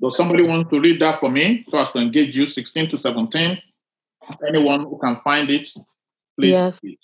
Does 0.00 0.16
somebody 0.16 0.46
want 0.46 0.68
to 0.70 0.80
read 0.80 1.00
that 1.00 1.20
for 1.20 1.30
me 1.30 1.64
so 1.68 1.78
as 1.78 1.90
to 1.92 1.98
engage 1.98 2.36
you 2.36 2.46
16 2.46 2.88
to 2.88 2.98
17? 2.98 3.58
Anyone 4.46 4.80
who 4.80 4.98
can 4.98 5.20
find 5.20 5.50
it, 5.50 5.68
please. 6.38 6.50
Yes. 6.52 6.78
read. 6.82 6.98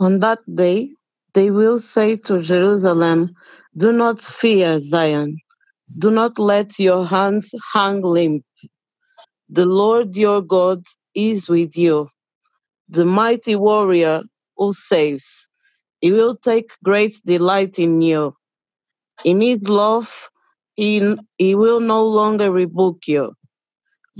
On 0.00 0.20
that 0.20 0.40
day, 0.54 0.90
they 1.34 1.50
will 1.50 1.80
say 1.80 2.16
to 2.16 2.40
Jerusalem, 2.42 3.30
Do 3.76 3.92
not 3.92 4.20
fear, 4.22 4.80
Zion. 4.80 5.38
Do 5.98 6.10
not 6.10 6.38
let 6.38 6.78
your 6.78 7.06
hands 7.06 7.52
hang 7.72 8.02
limp. 8.02 8.44
The 9.50 9.66
Lord 9.66 10.16
your 10.16 10.42
God 10.42 10.84
is 11.14 11.48
with 11.48 11.76
you, 11.76 12.08
the 12.88 13.04
mighty 13.06 13.56
warrior 13.56 14.22
who 14.56 14.72
saves. 14.74 15.48
He 16.00 16.12
will 16.12 16.36
take 16.36 16.72
great 16.84 17.16
delight 17.24 17.78
in 17.78 18.02
you. 18.02 18.34
In 19.24 19.40
his 19.40 19.62
love, 19.62 20.30
he, 20.76 21.16
he 21.38 21.54
will 21.54 21.80
no 21.80 22.04
longer 22.04 22.52
rebuke 22.52 23.08
you, 23.08 23.34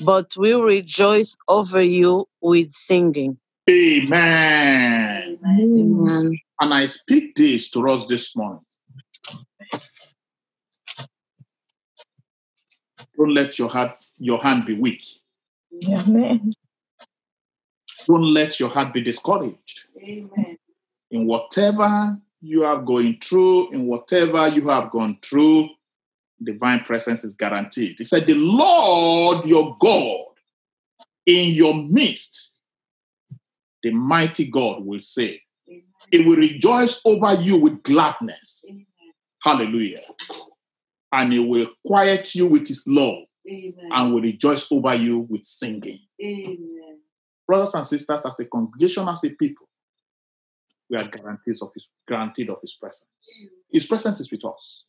but 0.05 0.37
will 0.37 0.63
rejoice 0.63 1.37
over 1.49 1.83
you 1.83 2.27
with 2.41 2.73
singing. 2.73 3.39
Amen. 3.69 5.39
Amen. 5.45 6.39
And 6.61 6.75
I 6.75 6.87
speak 6.87 7.35
this 7.37 7.71
to 7.71 7.89
us 7.89 8.07
this 8.07 8.35
morning. 8.35 8.63
Don't 13.17 13.35
let 13.35 13.59
your 13.59 13.69
heart, 13.69 14.05
your 14.19 14.39
hand 14.39 14.67
be 14.67 14.75
weak. 14.75 15.03
Amen. 15.89 16.53
Don't 18.07 18.33
let 18.33 18.59
your 18.59 18.69
heart 18.69 18.93
be 18.93 19.03
discouraged. 19.03 19.85
Amen. 20.03 20.57
In 21.11 21.27
whatever 21.27 22.17
you 22.41 22.65
are 22.65 22.81
going 22.81 23.19
through, 23.23 23.73
in 23.73 23.87
whatever 23.87 24.49
you 24.49 24.69
have 24.69 24.91
gone 24.91 25.19
through, 25.23 25.69
divine 26.43 26.81
presence 26.81 27.25
is 27.25 27.35
guaranteed. 27.35 27.97
He 27.99 28.05
said, 28.05 28.27
The 28.27 28.35
Lord 28.35 29.47
your 29.47 29.77
God 29.81 30.27
in 31.27 31.51
your 31.51 31.75
midst, 31.75 32.55
the 33.83 33.93
mighty 33.93 34.51
God 34.51 34.85
will 34.85 35.01
say, 35.01 35.43
Amen. 35.69 35.83
He 36.11 36.25
will 36.25 36.37
rejoice 36.37 37.01
over 37.05 37.35
you 37.35 37.59
with 37.59 37.83
gladness. 37.83 38.65
Amen. 38.69 38.87
Hallelujah. 39.43 40.03
And 41.13 41.33
he 41.33 41.39
will 41.39 41.69
quiet 41.87 42.35
you 42.35 42.47
with 42.47 42.69
his 42.69 42.83
love 42.87 43.25
Amen. 43.49 43.91
and 43.93 44.15
will 44.15 44.23
rejoice 44.23 44.71
over 44.71 44.95
you 44.95 45.21
with 45.29 45.45
singing. 45.45 46.01
Amen. 46.23 47.01
Brothers 47.47 47.75
and 47.75 47.87
sisters, 47.87 48.23
as 48.27 48.39
a 48.41 48.45
congregation, 48.45 49.09
as 49.09 49.25
a 49.25 49.31
people, 49.31 49.69
we 50.91 50.97
are 50.97 51.03
of 51.03 51.71
his 51.75 51.87
guaranteed 52.07 52.51
of 52.51 52.59
his 52.63 52.75
presence. 52.75 53.05
His 53.71 53.87
presence 53.87 54.21
is 54.21 54.31
with 54.31 54.45
us. 54.45 54.85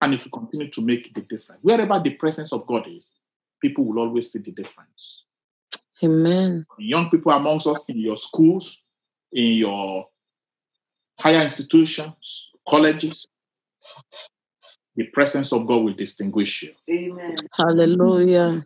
And 0.00 0.14
if 0.14 0.24
will 0.24 0.38
continue 0.38 0.70
to 0.70 0.80
make 0.80 1.12
the 1.14 1.22
difference. 1.22 1.60
Wherever 1.62 2.00
the 2.00 2.14
presence 2.14 2.52
of 2.52 2.66
God 2.66 2.86
is, 2.88 3.10
people 3.60 3.84
will 3.84 3.98
always 3.98 4.30
see 4.30 4.38
the 4.38 4.52
difference. 4.52 5.24
Amen. 6.02 6.64
Young 6.78 7.10
people 7.10 7.32
amongst 7.32 7.66
us 7.66 7.82
in 7.88 7.98
your 7.98 8.16
schools, 8.16 8.82
in 9.32 9.54
your 9.54 10.06
higher 11.18 11.40
institutions, 11.40 12.50
colleges, 12.68 13.26
the 14.96 15.04
presence 15.04 15.52
of 15.52 15.66
God 15.66 15.82
will 15.82 15.94
distinguish 15.94 16.62
you. 16.62 16.74
Amen. 16.90 17.36
Hallelujah. 17.52 18.64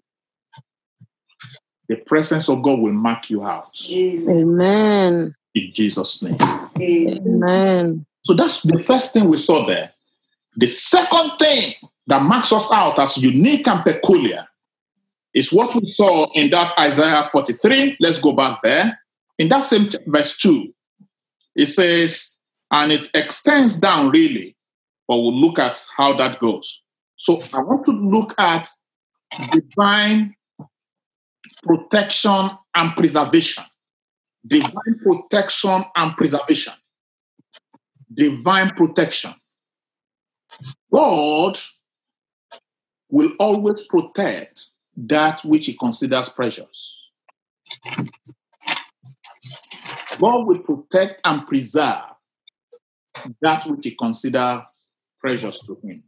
The 1.89 1.97
presence 2.07 2.49
of 2.49 2.63
God 2.63 2.79
will 2.79 2.93
mark 2.93 3.29
you 3.29 3.43
out 3.43 3.79
Amen. 3.91 4.39
Amen. 4.39 5.35
in 5.55 5.71
Jesus' 5.73 6.23
name. 6.23 6.39
Amen. 6.81 7.23
Amen. 7.27 8.07
So 8.25 8.35
that's 8.35 8.63
the 8.63 8.79
first 8.79 9.13
thing 9.13 9.29
we 9.29 9.37
saw 9.37 9.67
there. 9.67 9.91
The 10.57 10.67
second 10.67 11.39
thing 11.39 11.75
that 12.07 12.23
marks 12.23 12.53
us 12.53 12.71
out 12.73 12.99
as 12.99 13.17
unique 13.17 13.67
and 13.67 13.83
peculiar 13.85 14.47
is 15.35 15.53
what 15.53 15.75
we 15.75 15.89
saw 15.91 16.31
in 16.35 16.51
that 16.51 16.75
Isaiah 16.79 17.25
43. 17.31 17.97
Let's 18.01 18.19
go 18.19 18.33
back 18.33 18.61
there. 18.63 18.99
In 19.39 19.49
that 19.49 19.61
same 19.61 19.89
verse 20.07 20.37
2, 20.37 20.73
it 21.57 21.67
says, 21.67 22.33
and 22.71 22.93
it 22.93 23.09
extends 23.15 23.77
down 23.77 24.11
really, 24.11 24.57
but 25.09 25.17
we'll 25.17 25.39
look 25.39 25.59
at 25.59 25.83
how 25.97 26.17
that 26.17 26.39
goes. 26.39 26.83
So 27.17 27.41
I 27.53 27.61
want 27.61 27.85
to 27.87 27.93
look 27.93 28.35
at 28.39 28.69
divine 29.53 30.35
protection 31.63 32.51
and 32.75 32.97
preservation. 32.97 33.65
Divine 34.47 34.99
protection 35.03 35.85
and 35.95 36.17
preservation. 36.17 36.75
Divine 38.13 38.71
protection. 38.71 39.35
God 40.93 41.59
will 43.11 43.33
always 43.39 43.87
protect 43.87 44.67
that 44.97 45.45
which 45.45 45.67
he 45.67 45.75
considers 45.75 46.29
precious. 46.29 46.99
God 50.19 50.47
will 50.47 50.59
protect 50.59 51.21
and 51.25 51.47
preserve 51.47 52.05
that 53.41 53.67
which 53.67 53.85
he 53.85 53.95
considers 53.95 54.63
precious 55.21 55.61
to 55.61 55.79
him. 55.83 56.03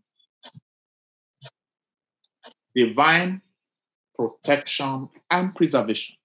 Divine 2.74 3.40
protection 4.14 5.09
and 5.30 5.54
preservation. 5.54 6.16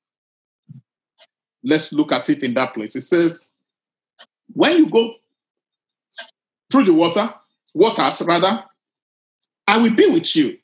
Let's 1.64 1.92
look 1.92 2.12
at 2.12 2.30
it 2.30 2.44
in 2.44 2.54
that 2.56 2.74
place. 2.74 2.96
It 2.96 3.02
says, 3.02 3.46
when 4.54 4.78
you 4.78 4.90
go 4.90 5.16
through 6.72 6.86
the 6.86 6.94
water, 6.94 7.34
waters 7.74 8.22
rather, 8.22 8.64
I 9.68 9.78
will 9.78 9.96
be 9.96 10.08
with 10.08 10.36
you. 10.36 10.58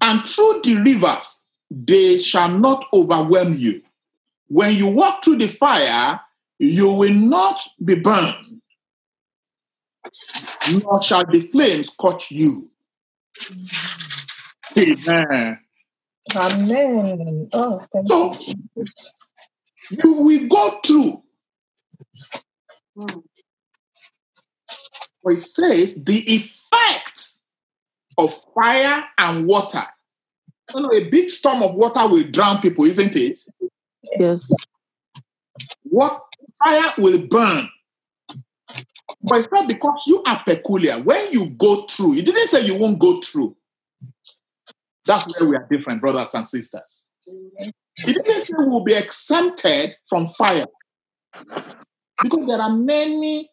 And 0.00 0.26
through 0.26 0.62
the 0.64 0.76
rivers, 0.76 1.38
they 1.70 2.18
shall 2.20 2.48
not 2.50 2.86
overwhelm 2.92 3.54
you. 3.54 3.82
When 4.48 4.74
you 4.76 4.88
walk 4.88 5.24
through 5.24 5.38
the 5.38 5.48
fire, 5.48 6.20
you 6.58 6.92
will 6.92 7.12
not 7.14 7.60
be 7.84 7.96
burned, 7.96 8.62
nor 10.82 11.02
shall 11.02 11.24
the 11.30 11.48
flames 11.52 11.88
scorch 11.88 12.30
you. 12.30 12.70
Amen. 14.78 15.58
Amen. 16.36 17.48
Oh, 17.52 17.80
thank 17.92 18.08
So- 18.08 18.32
you, 18.32 18.56
Jesus. 18.76 19.14
You 19.90 20.12
will 20.14 20.48
go 20.48 20.80
through. 20.84 21.22
Mm. 22.98 23.22
But 25.22 25.34
it 25.34 25.42
says 25.42 25.94
the 25.96 26.18
effect 26.34 27.38
of 28.16 28.34
fire 28.54 29.04
and 29.18 29.46
water. 29.46 29.84
You 30.74 30.82
know, 30.82 30.92
a 30.92 31.08
big 31.08 31.30
storm 31.30 31.62
of 31.62 31.74
water 31.74 32.06
will 32.08 32.24
drown 32.30 32.60
people, 32.60 32.84
isn't 32.84 33.16
it? 33.16 33.40
Yes. 34.18 34.52
What 35.84 36.22
fire 36.62 36.92
will 36.98 37.26
burn. 37.26 37.68
But 39.22 39.38
it's 39.38 39.50
not 39.50 39.68
because 39.68 40.02
you 40.06 40.22
are 40.24 40.42
peculiar. 40.44 41.02
When 41.02 41.32
you 41.32 41.50
go 41.50 41.86
through, 41.86 42.14
it 42.14 42.24
didn't 42.24 42.48
say 42.48 42.60
you 42.60 42.78
won't 42.78 42.98
go 42.98 43.20
through. 43.20 43.56
That's 45.06 45.40
where 45.40 45.50
we 45.50 45.56
are 45.56 45.66
different, 45.70 46.00
brothers 46.02 46.34
and 46.34 46.46
sisters. 46.46 47.08
It 47.26 47.74
didn't 48.24 48.46
say 48.46 48.54
we'll 48.58 48.84
be 48.84 48.94
exempted 48.94 49.96
from 50.06 50.26
fire. 50.26 50.66
Because 52.22 52.46
there 52.46 52.60
are 52.60 52.72
many 52.72 53.50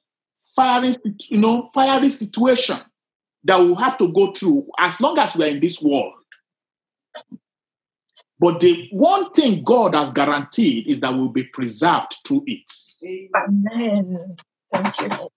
fiery, 0.56 0.94
you 1.30 1.38
know, 1.38 1.70
fiery 1.74 2.10
situations 2.10 2.82
that 3.44 3.58
we'll 3.58 3.76
have 3.76 3.98
to 3.98 4.12
go 4.12 4.32
through 4.34 4.68
as 4.80 5.00
long 5.00 5.18
as 5.20 5.36
we're 5.36 5.48
in 5.48 5.60
this 5.60 5.82
world. 5.82 6.13
But 8.39 8.60
the 8.60 8.89
one 8.91 9.32
thing 9.32 9.63
God 9.63 9.96
has 9.96 10.12
guaranteed 10.12 10.88
is 10.88 11.00
that 11.00 11.13
we'll 11.13 11.30
be 11.30 11.46
preserved 11.46 12.18
through 12.26 12.44
it. 12.48 12.70
Amen. 13.38 14.36
Thank 14.74 15.00
you, 15.00 15.30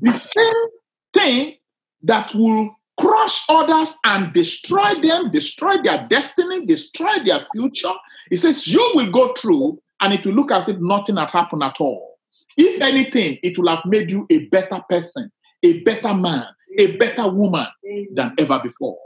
The 0.00 0.12
same 0.12 0.70
thing 1.12 1.56
that 2.02 2.34
will 2.34 2.74
crush 2.98 3.44
others 3.48 3.92
and 4.04 4.32
destroy 4.32 4.94
them, 5.00 5.30
destroy 5.30 5.82
their 5.82 6.06
destiny, 6.08 6.64
destroy 6.64 7.18
their 7.24 7.46
future. 7.54 7.92
He 8.30 8.36
says, 8.36 8.66
You 8.66 8.92
will 8.94 9.10
go 9.10 9.34
through, 9.34 9.80
and 10.00 10.12
it 10.14 10.24
will 10.24 10.34
look 10.34 10.52
as 10.52 10.68
if 10.68 10.76
nothing 10.78 11.16
had 11.16 11.28
happened 11.30 11.62
at 11.62 11.80
all. 11.80 12.13
If 12.56 12.80
anything, 12.80 13.38
it 13.42 13.58
will 13.58 13.68
have 13.68 13.84
made 13.86 14.10
you 14.10 14.26
a 14.30 14.46
better 14.46 14.80
person, 14.88 15.30
a 15.62 15.82
better 15.82 16.14
man, 16.14 16.46
a 16.78 16.96
better 16.96 17.30
woman 17.30 17.66
than 18.12 18.34
ever 18.38 18.60
before. 18.62 18.98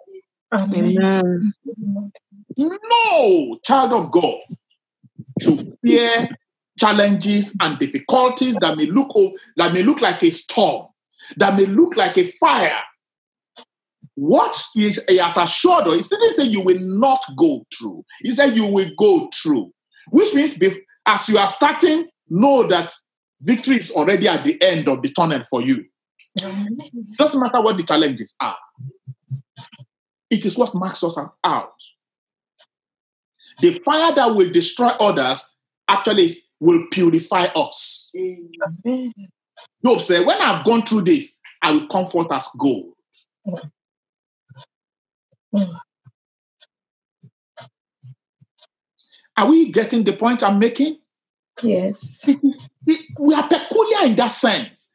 Amen. 0.52 1.52
No 2.56 3.58
child 3.62 3.92
of 3.92 4.10
God 4.10 4.40
should 5.40 5.74
fear 5.82 6.28
challenges 6.78 7.54
and 7.60 7.78
difficulties 7.78 8.56
that 8.56 8.76
may 8.76 8.86
look 8.86 9.14
that 9.56 9.72
may 9.72 9.82
look 9.82 10.00
like 10.00 10.22
a 10.22 10.30
storm, 10.30 10.86
that 11.36 11.56
may 11.56 11.66
look 11.66 11.96
like 11.96 12.16
a 12.16 12.24
fire. 12.24 12.78
What 14.14 14.60
is 14.74 15.00
he 15.08 15.18
has 15.18 15.36
assured 15.36 15.86
us, 15.88 16.08
he 16.08 16.16
didn't 16.16 16.34
say 16.34 16.44
you 16.44 16.62
will 16.62 16.80
not 16.80 17.20
go 17.36 17.64
through. 17.76 18.04
He 18.20 18.32
said 18.32 18.56
you 18.56 18.66
will 18.66 18.90
go 18.96 19.28
through, 19.34 19.72
which 20.10 20.34
means 20.34 20.54
as 21.06 21.28
you 21.28 21.38
are 21.38 21.46
starting, 21.46 22.08
know 22.28 22.66
that 22.66 22.92
victory 23.40 23.78
is 23.78 23.90
already 23.90 24.28
at 24.28 24.44
the 24.44 24.60
end 24.62 24.88
of 24.88 25.02
the 25.02 25.12
tunnel 25.12 25.42
for 25.48 25.62
you. 25.62 25.84
Doesn't 27.16 27.40
matter 27.40 27.60
what 27.60 27.76
the 27.76 27.82
challenges 27.82 28.34
are. 28.40 28.56
It 30.30 30.44
is 30.44 30.56
what 30.56 30.74
marks 30.74 31.02
us 31.02 31.16
out. 31.44 31.72
The 33.60 33.80
fire 33.84 34.14
that 34.14 34.34
will 34.34 34.50
destroy 34.50 34.88
others 34.88 35.48
actually 35.88 36.36
will 36.60 36.86
purify 36.92 37.46
us. 37.56 38.10
Amen. 38.16 39.12
Job 39.84 40.02
said, 40.02 40.26
When 40.26 40.38
I've 40.38 40.64
gone 40.64 40.86
through 40.86 41.02
this, 41.02 41.32
I 41.62 41.72
will 41.72 41.88
comfort 41.88 42.28
as 42.32 42.46
gold. 42.58 42.92
Are 49.36 49.48
we 49.48 49.70
getting 49.70 50.04
the 50.04 50.14
point 50.14 50.42
I'm 50.42 50.58
making? 50.58 50.98
Yes. 51.62 52.28
We 53.18 53.34
are 53.34 53.48
peculiar 53.48 54.06
in 54.06 54.16
that 54.16 54.28
sense 54.28 54.90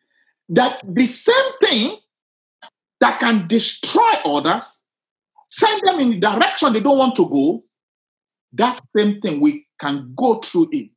that 0.50 0.82
the 0.88 1.06
same 1.06 1.58
thing 1.62 1.98
that 3.00 3.20
can 3.20 3.48
destroy 3.48 4.12
others, 4.26 4.78
send 5.48 5.82
them 5.84 6.00
in 6.00 6.10
the 6.12 6.20
direction 6.20 6.74
they 6.74 6.80
don't 6.80 6.98
want 6.98 7.16
to 7.16 7.28
go, 7.30 7.64
that 8.54 8.80
same 8.90 9.20
thing 9.20 9.42
we 9.42 9.68
can 9.80 10.14
go 10.16 10.40
through 10.40 10.70
it 10.72 10.92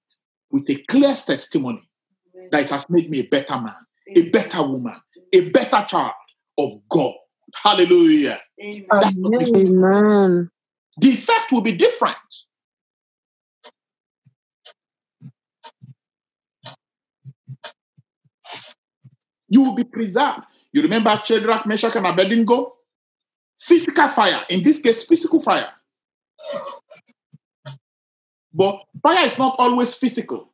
with 0.51 0.69
a 0.71 0.77
clear 0.89 1.15
testimony 1.15 1.83
that 2.53 2.63
it 2.63 2.71
has 2.71 2.89
made 2.89 3.11
me 3.11 3.21
a 3.21 3.25
better 3.29 3.59
man, 3.59 3.75
a 4.15 4.31
better 4.31 4.63
woman, 4.63 4.95
a 5.33 5.51
better 5.51 5.85
child 5.89 6.13
of 6.59 6.73
God. 6.89 7.15
Hallelujah. 7.55 8.39
That's 8.59 9.17
what 9.17 9.51
we- 9.53 9.61
Amen. 9.63 9.67
Amen. 9.67 10.51
the 10.99 11.11
effect 11.11 11.53
will 11.53 11.61
be 11.63 11.73
different. 11.73 12.17
You 19.49 19.63
will 19.63 19.75
be 19.75 19.85
preserved. 19.85 20.43
You 20.73 20.83
remember 20.83 21.21
Shadrach, 21.25 21.67
Meshach, 21.67 21.97
and 21.97 22.07
Abednego? 22.07 22.75
Physical 23.59 24.09
fire, 24.09 24.43
in 24.51 24.63
this 24.63 24.81
case, 24.81 25.05
physical 25.05 25.41
fire. 25.41 25.69
But 28.53 28.83
fire 29.03 29.27
is 29.27 29.39
not 29.39 29.57
always 29.59 29.95
physical. 29.95 30.53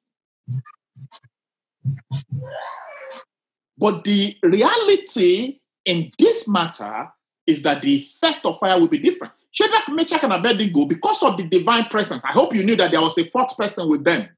But 3.78 4.04
the 4.04 4.36
reality 4.42 5.60
in 5.84 6.12
this 6.18 6.46
matter 6.46 7.08
is 7.46 7.62
that 7.62 7.82
the 7.82 7.94
effect 7.94 8.46
of 8.46 8.58
fire 8.58 8.78
will 8.78 8.88
be 8.88 8.98
different. 8.98 9.32
Shadrach, 9.50 9.88
Meshach, 9.88 10.22
and 10.22 10.32
Abednego, 10.32 10.84
because 10.84 11.22
of 11.22 11.36
the 11.36 11.44
divine 11.44 11.86
presence, 11.86 12.24
I 12.24 12.32
hope 12.32 12.54
you 12.54 12.62
knew 12.62 12.76
that 12.76 12.90
there 12.92 13.00
was 13.00 13.18
a 13.18 13.24
fourth 13.24 13.56
person 13.56 13.88
with 13.88 14.04
them, 14.04 14.28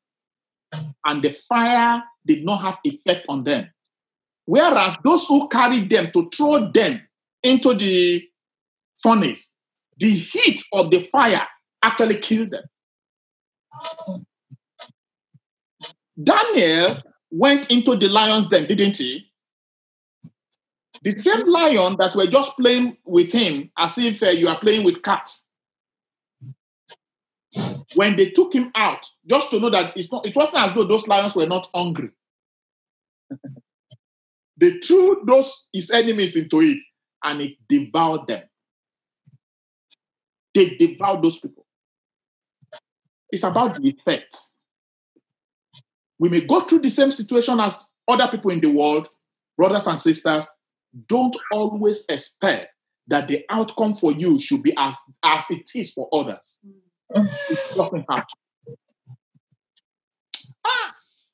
and 1.05 1.23
the 1.23 1.31
fire 1.31 2.03
did 2.27 2.45
not 2.45 2.63
have 2.63 2.79
effect 2.85 3.27
on 3.29 3.45
them. 3.45 3.71
Whereas 4.47 4.97
those 5.03 5.27
who 5.27 5.49
carried 5.49 5.91
them 5.91 6.11
to 6.13 6.29
throw 6.35 6.71
them 6.71 7.01
into 7.43 7.75
the 7.75 8.23
furnace, 9.03 9.53
the 9.99 10.11
heat 10.11 10.63
of 10.73 10.91
the 10.91 11.01
fire 11.01 11.47
actually 11.83 12.19
killed 12.19 12.51
them. 12.51 12.65
Daniel 16.23 16.97
went 17.31 17.71
into 17.71 17.97
the 17.97 18.09
lion's 18.09 18.47
den, 18.49 18.67
didn't 18.67 18.97
he? 18.97 19.31
The 21.03 21.13
same 21.13 21.47
lion 21.47 21.97
that 21.99 22.15
were 22.15 22.29
just 22.29 22.57
playing 22.57 22.97
with 23.05 23.33
him 23.33 23.71
as 23.77 23.99
if 23.99 24.23
uh, 24.23 24.31
you 24.31 24.49
are 24.49 24.59
playing 24.59 24.85
with 24.85 25.03
cats. 25.03 25.43
When 27.95 28.17
they 28.17 28.31
took 28.31 28.55
him 28.55 28.73
out, 28.75 29.07
just 29.27 29.51
to 29.51 29.61
know 29.61 29.71
that 29.71 29.97
it's 29.97 30.11
not, 30.11 30.27
it 30.27 30.35
wasn't 30.35 30.63
as 30.63 30.75
though 30.75 30.85
those 30.85 31.07
lions 31.07 31.37
were 31.37 31.47
not 31.47 31.69
hungry. 31.75 32.11
they 34.65 34.79
threw 34.79 35.23
those 35.27 35.67
his 35.75 35.91
enemies 35.91 36.37
into 36.37 36.61
it 36.61 36.79
and 37.23 37.43
it 37.43 37.57
devoured 37.69 38.27
them. 38.27 38.43
They 40.55 40.71
devoured 40.77 41.23
those 41.23 41.39
people. 41.39 41.67
It's 43.31 43.43
about 43.43 43.75
the 43.75 43.89
effect. 43.89 44.35
We 46.19 46.31
may 46.31 46.41
go 46.41 46.63
through 46.63 46.79
the 46.79 46.89
same 46.89 47.11
situation 47.11 47.61
as 47.61 47.79
other 48.09 48.29
people 48.29 48.53
in 48.53 48.61
the 48.61 48.71
world, 48.71 49.11
brothers 49.59 49.87
and 49.87 50.01
sisters. 50.01 50.47
Don't 51.09 51.37
always 51.53 52.05
expect 52.09 52.69
that 53.09 53.29
the 53.29 53.45
outcome 53.51 53.93
for 53.93 54.13
you 54.13 54.41
should 54.41 54.63
be 54.63 54.73
as, 54.79 54.97
as 55.23 55.45
it 55.51 55.69
is 55.75 55.93
for 55.93 56.09
others. 56.11 56.59
It 57.11 57.77
doesn't 57.77 58.07
have 58.09 58.27
to. 58.27 58.37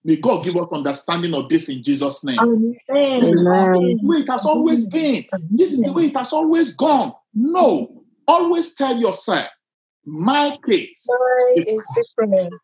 May 0.05 0.17
God 0.17 0.45
give 0.45 0.57
us 0.57 0.73
understanding 0.73 1.35
of 1.35 1.49
this 1.49 1.69
in 1.69 1.83
Jesus' 1.83 2.25
name. 2.25 2.39
Amen. 2.41 2.77
Amen. 2.91 3.73
the 3.73 3.99
way 4.03 4.17
it 4.19 4.31
has 4.31 4.47
always 4.47 4.87
been. 4.87 5.25
This 5.51 5.73
is 5.73 5.81
the 5.83 5.93
way 5.93 6.07
it 6.07 6.17
has 6.17 6.33
always 6.33 6.73
gone. 6.73 7.13
No. 7.35 8.05
Always 8.27 8.75
tell 8.75 8.97
yourself, 8.99 9.49
my 10.07 10.57
case, 10.65 11.07
Mine 11.09 11.65
is 11.67 11.87
different. 12.17 12.55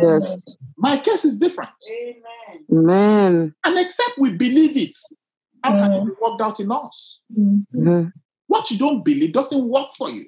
Yes. 0.00 0.56
my 0.76 0.98
case 0.98 1.24
is 1.24 1.36
different. 1.36 1.70
Amen. 2.70 3.54
And 3.64 3.78
except 3.78 4.18
we 4.18 4.32
believe 4.32 4.76
it, 4.76 4.96
how 5.64 5.72
can 5.72 5.92
it 5.92 6.02
Mhm. 6.02 6.06
be 6.06 6.12
worked 6.20 6.42
out 6.42 6.60
in 6.60 6.70
us? 6.70 7.20
Mhm. 7.36 7.66
Mhm. 7.74 8.12
What 8.46 8.70
you 8.70 8.78
don't 8.78 9.04
believe 9.04 9.32
doesn't 9.32 9.68
work 9.68 9.90
for 9.92 10.10
you. 10.10 10.26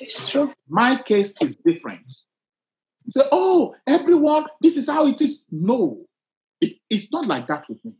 It 0.00 0.06
is 0.06 0.28
true. 0.30 0.52
My 0.68 0.96
case 1.02 1.34
is 1.42 1.56
different. 1.56 2.10
You 3.04 3.12
say, 3.12 3.22
oh, 3.32 3.74
everyone, 3.86 4.46
this 4.60 4.76
is 4.76 4.88
how 4.88 5.06
it 5.06 5.20
is. 5.20 5.44
No, 5.50 6.04
it- 6.60 6.78
it's 6.90 7.10
not 7.12 7.26
like 7.26 7.46
that 7.48 7.68
with 7.68 7.84
me. 7.84 7.92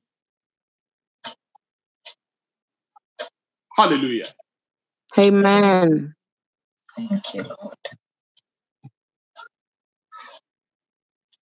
Hallelujah. 3.76 4.28
Amen. 5.18 6.14
Thank 6.96 7.34
you, 7.34 7.42
Lord. 7.42 7.76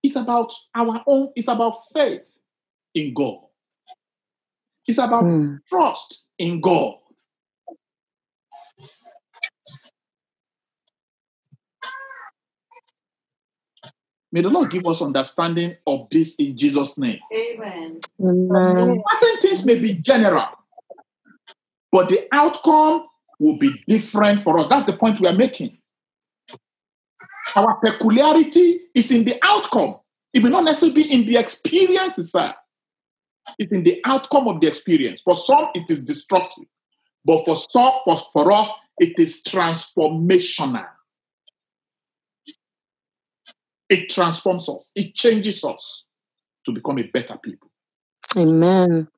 It's 0.02 0.16
about 0.16 0.52
our 0.74 1.02
own, 1.06 1.30
it's 1.34 1.48
about 1.48 1.74
faith 1.92 2.28
in 2.94 3.14
God. 3.14 3.44
It's 4.86 4.98
about 4.98 5.24
Mm. 5.24 5.58
trust 5.68 6.24
in 6.38 6.60
God. 6.60 6.98
May 14.38 14.42
the 14.42 14.50
Lord 14.50 14.70
give 14.70 14.86
us 14.86 15.02
understanding 15.02 15.74
of 15.84 16.06
this 16.12 16.36
in 16.36 16.56
Jesus' 16.56 16.96
name. 16.96 17.18
Amen. 17.34 18.00
Amen. 18.22 19.02
Certain 19.20 19.40
things 19.40 19.64
may 19.64 19.80
be 19.80 19.94
general, 19.94 20.46
but 21.90 22.08
the 22.08 22.28
outcome 22.30 23.06
will 23.40 23.58
be 23.58 23.82
different 23.88 24.44
for 24.44 24.56
us. 24.60 24.68
That's 24.68 24.84
the 24.84 24.92
point 24.92 25.20
we 25.20 25.26
are 25.26 25.32
making. 25.32 25.76
Our 27.56 27.80
peculiarity 27.84 28.82
is 28.94 29.10
in 29.10 29.24
the 29.24 29.40
outcome. 29.42 29.96
It 30.32 30.44
may 30.44 30.50
not 30.50 30.62
necessarily 30.62 31.02
be 31.02 31.12
in 31.12 31.26
the 31.26 31.36
experience 31.36 32.16
itself. 32.16 32.54
It's 33.58 33.72
in 33.72 33.82
the 33.82 34.00
outcome 34.04 34.46
of 34.46 34.60
the 34.60 34.68
experience. 34.68 35.20
For 35.20 35.34
some, 35.34 35.70
it 35.74 35.90
is 35.90 35.98
destructive. 35.98 36.66
But 37.24 37.44
for 37.44 37.56
some, 37.56 37.90
for, 38.04 38.18
for 38.32 38.52
us, 38.52 38.70
it 39.00 39.18
is 39.18 39.42
transformational. 39.42 40.86
It 43.88 44.10
transforms 44.10 44.68
us, 44.68 44.92
it 44.94 45.14
changes 45.14 45.64
us 45.64 46.04
to 46.66 46.72
become 46.72 46.98
a 46.98 47.02
better 47.02 47.38
people. 47.42 47.70
Amen. 48.36 49.08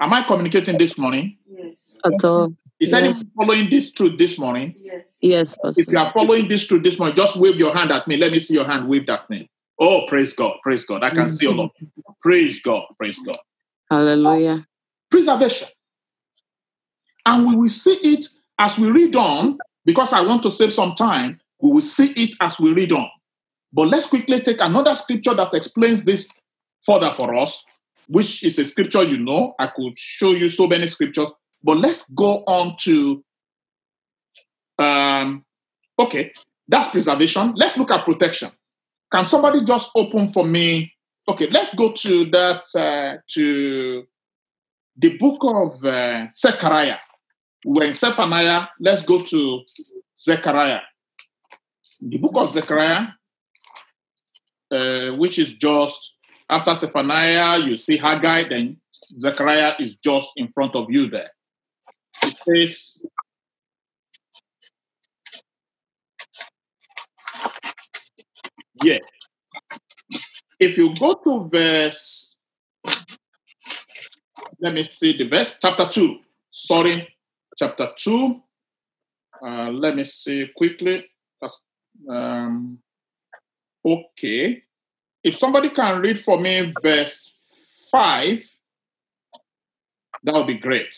Am 0.00 0.12
I 0.12 0.22
communicating 0.22 0.78
this 0.78 0.96
morning? 0.96 1.38
Yes. 1.48 1.96
At 2.04 2.24
all. 2.24 2.54
Is 2.78 2.90
Yes. 2.90 2.94
anyone 2.94 3.22
following 3.36 3.70
this 3.70 3.92
truth 3.92 4.18
this 4.18 4.38
morning? 4.38 4.74
Yes. 4.76 5.02
Yes, 5.20 5.54
If 5.76 5.88
you 5.88 5.98
are 5.98 6.12
following 6.12 6.48
this 6.48 6.66
truth 6.66 6.82
this 6.82 6.98
morning, 6.98 7.16
just 7.16 7.36
wave 7.36 7.56
your 7.56 7.74
hand 7.74 7.90
at 7.90 8.06
me. 8.06 8.16
Let 8.16 8.32
me 8.32 8.40
see 8.40 8.54
your 8.54 8.64
hand 8.64 8.88
waved 8.88 9.08
at 9.08 9.28
me. 9.30 9.48
Oh, 9.78 10.06
praise 10.06 10.32
God, 10.34 10.56
praise 10.62 10.84
God. 10.84 11.02
I 11.02 11.10
can 11.10 11.34
see 11.34 11.46
all 11.46 11.60
of 11.60 11.70
you. 11.80 11.88
Praise 12.20 12.60
God, 12.60 12.84
praise 12.98 13.18
God. 13.18 13.38
Hallelujah. 13.90 14.66
Preservation. 15.10 15.68
And 17.26 17.46
we 17.46 17.56
will 17.56 17.68
see 17.68 17.94
it 18.02 18.28
as 18.58 18.78
we 18.78 18.90
read 18.90 19.16
on, 19.16 19.58
because 19.84 20.12
I 20.12 20.20
want 20.22 20.42
to 20.44 20.50
save 20.50 20.72
some 20.72 20.94
time, 20.94 21.40
we 21.60 21.70
will 21.70 21.82
see 21.82 22.12
it 22.16 22.34
as 22.40 22.58
we 22.58 22.72
read 22.72 22.92
on. 22.92 23.08
But 23.72 23.88
let's 23.88 24.06
quickly 24.06 24.40
take 24.40 24.60
another 24.60 24.94
scripture 24.94 25.34
that 25.34 25.52
explains 25.54 26.04
this 26.04 26.28
further 26.86 27.10
for 27.10 27.34
us, 27.34 27.62
which 28.08 28.44
is 28.44 28.58
a 28.58 28.64
scripture 28.64 29.02
you 29.02 29.18
know. 29.18 29.54
I 29.58 29.66
could 29.66 29.96
show 29.96 30.30
you 30.30 30.48
so 30.48 30.66
many 30.66 30.86
scriptures, 30.86 31.32
but 31.62 31.78
let's 31.78 32.04
go 32.14 32.44
on 32.46 32.76
to 32.82 33.24
um 34.78 35.44
okay, 35.98 36.32
that's 36.68 36.88
preservation. 36.88 37.52
Let's 37.56 37.76
look 37.76 37.90
at 37.90 38.04
protection. 38.04 38.50
Can 39.12 39.26
somebody 39.26 39.64
just 39.64 39.90
open 39.94 40.28
for 40.28 40.44
me? 40.44 40.92
Okay, 41.28 41.48
let's 41.50 41.74
go 41.74 41.92
to 41.92 42.24
that 42.30 42.64
uh, 42.76 43.20
to 43.34 44.04
the 44.96 45.16
book 45.18 45.38
of 45.42 45.84
uh, 45.84 46.26
Zechariah. 46.32 46.98
We're 47.64 47.94
Zephaniah. 47.94 48.66
Let's 48.78 49.02
go 49.02 49.22
to 49.22 49.62
Zechariah. 50.18 50.80
The 52.00 52.18
book 52.18 52.32
of 52.36 52.50
Zechariah, 52.50 53.08
uh, 54.70 55.10
which 55.12 55.38
is 55.38 55.54
just 55.54 56.14
after 56.50 56.74
Zephaniah, 56.74 57.58
you 57.58 57.78
see 57.78 57.96
Haggai, 57.96 58.48
then 58.50 58.76
Zechariah 59.18 59.74
is 59.78 59.96
just 59.96 60.28
in 60.36 60.48
front 60.48 60.76
of 60.76 60.90
you 60.90 61.08
there. 61.08 61.30
It 62.22 62.36
says, 62.38 62.98
yeah. 68.82 68.98
If 70.60 70.76
you 70.76 70.94
go 70.94 71.14
to 71.24 71.48
verse, 71.50 72.34
let 74.60 74.74
me 74.74 74.84
see 74.84 75.16
the 75.16 75.28
verse, 75.28 75.56
chapter 75.60 75.88
2. 75.88 76.18
Sorry, 76.50 77.13
chapter 77.56 77.90
2. 77.96 78.40
Uh, 79.46 79.70
let 79.70 79.96
me 79.96 80.04
see 80.04 80.50
quickly. 80.56 81.06
Um, 82.08 82.78
okay. 83.84 84.62
If 85.22 85.38
somebody 85.38 85.70
can 85.70 86.00
read 86.00 86.18
for 86.18 86.40
me 86.40 86.72
verse 86.82 87.32
5, 87.90 88.56
that 90.24 90.34
would 90.34 90.46
be 90.46 90.58
great. 90.58 90.96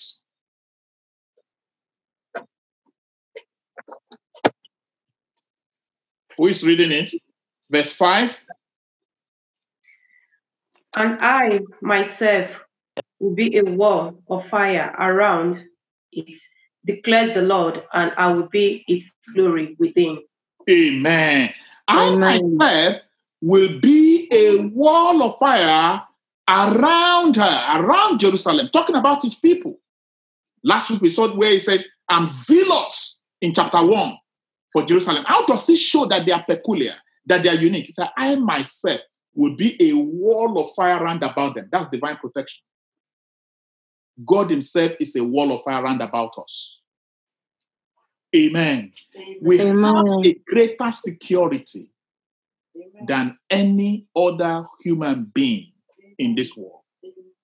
Who 6.36 6.46
is 6.48 6.62
reading 6.62 6.92
it? 6.92 7.12
Verse 7.70 7.92
5. 7.92 8.38
And 10.96 11.18
I 11.20 11.60
myself 11.80 12.50
will 13.20 13.34
be 13.34 13.58
a 13.58 13.64
wall 13.64 14.22
of 14.28 14.46
fire 14.48 14.94
around 14.98 15.64
it, 16.16 16.38
declares 16.84 17.34
the 17.34 17.42
Lord, 17.42 17.82
and 17.92 18.12
I 18.16 18.32
will 18.32 18.48
be 18.48 18.84
its 18.88 19.10
glory 19.34 19.76
within. 19.78 20.22
Amen. 20.68 21.52
I 21.88 22.08
Amen. 22.08 22.56
myself 22.56 23.02
will 23.40 23.78
be 23.80 24.28
a 24.32 24.66
wall 24.68 25.22
of 25.22 25.38
fire 25.38 26.02
around 26.48 27.36
her, 27.36 27.80
around 27.80 28.20
Jerusalem, 28.20 28.68
talking 28.72 28.96
about 28.96 29.22
his 29.22 29.34
people. 29.34 29.78
Last 30.64 30.90
week 30.90 31.02
we 31.02 31.10
saw 31.10 31.34
where 31.34 31.50
he 31.50 31.58
says, 31.58 31.86
I'm 32.08 32.28
zealous 32.28 33.16
in 33.40 33.52
chapter 33.52 33.84
1 33.84 34.18
for 34.72 34.84
Jerusalem. 34.84 35.24
How 35.26 35.44
does 35.46 35.66
this 35.66 35.80
show 35.80 36.06
that 36.06 36.26
they 36.26 36.32
are 36.32 36.44
peculiar, 36.44 36.94
that 37.26 37.42
they 37.42 37.48
are 37.48 37.54
unique? 37.54 37.86
He 37.86 37.92
said, 37.92 38.08
I 38.16 38.34
myself 38.36 39.00
will 39.34 39.54
be 39.54 39.76
a 39.80 39.96
wall 39.96 40.58
of 40.58 40.72
fire 40.74 41.02
round 41.02 41.22
about 41.22 41.54
them. 41.54 41.68
That's 41.70 41.88
divine 41.88 42.16
protection. 42.16 42.62
God 44.24 44.50
Himself 44.50 44.92
is 45.00 45.14
a 45.16 45.24
wall 45.24 45.52
of 45.52 45.62
fire 45.62 45.82
round 45.82 46.00
about 46.00 46.38
us. 46.38 46.78
Amen. 48.34 48.92
We 49.42 49.60
Amen. 49.60 49.84
have 49.84 50.26
a 50.26 50.34
greater 50.46 50.90
security 50.90 51.90
Amen. 52.76 53.06
than 53.06 53.38
any 53.50 54.06
other 54.14 54.64
human 54.80 55.30
being 55.34 55.72
in 56.18 56.34
this 56.34 56.56
world. 56.56 56.80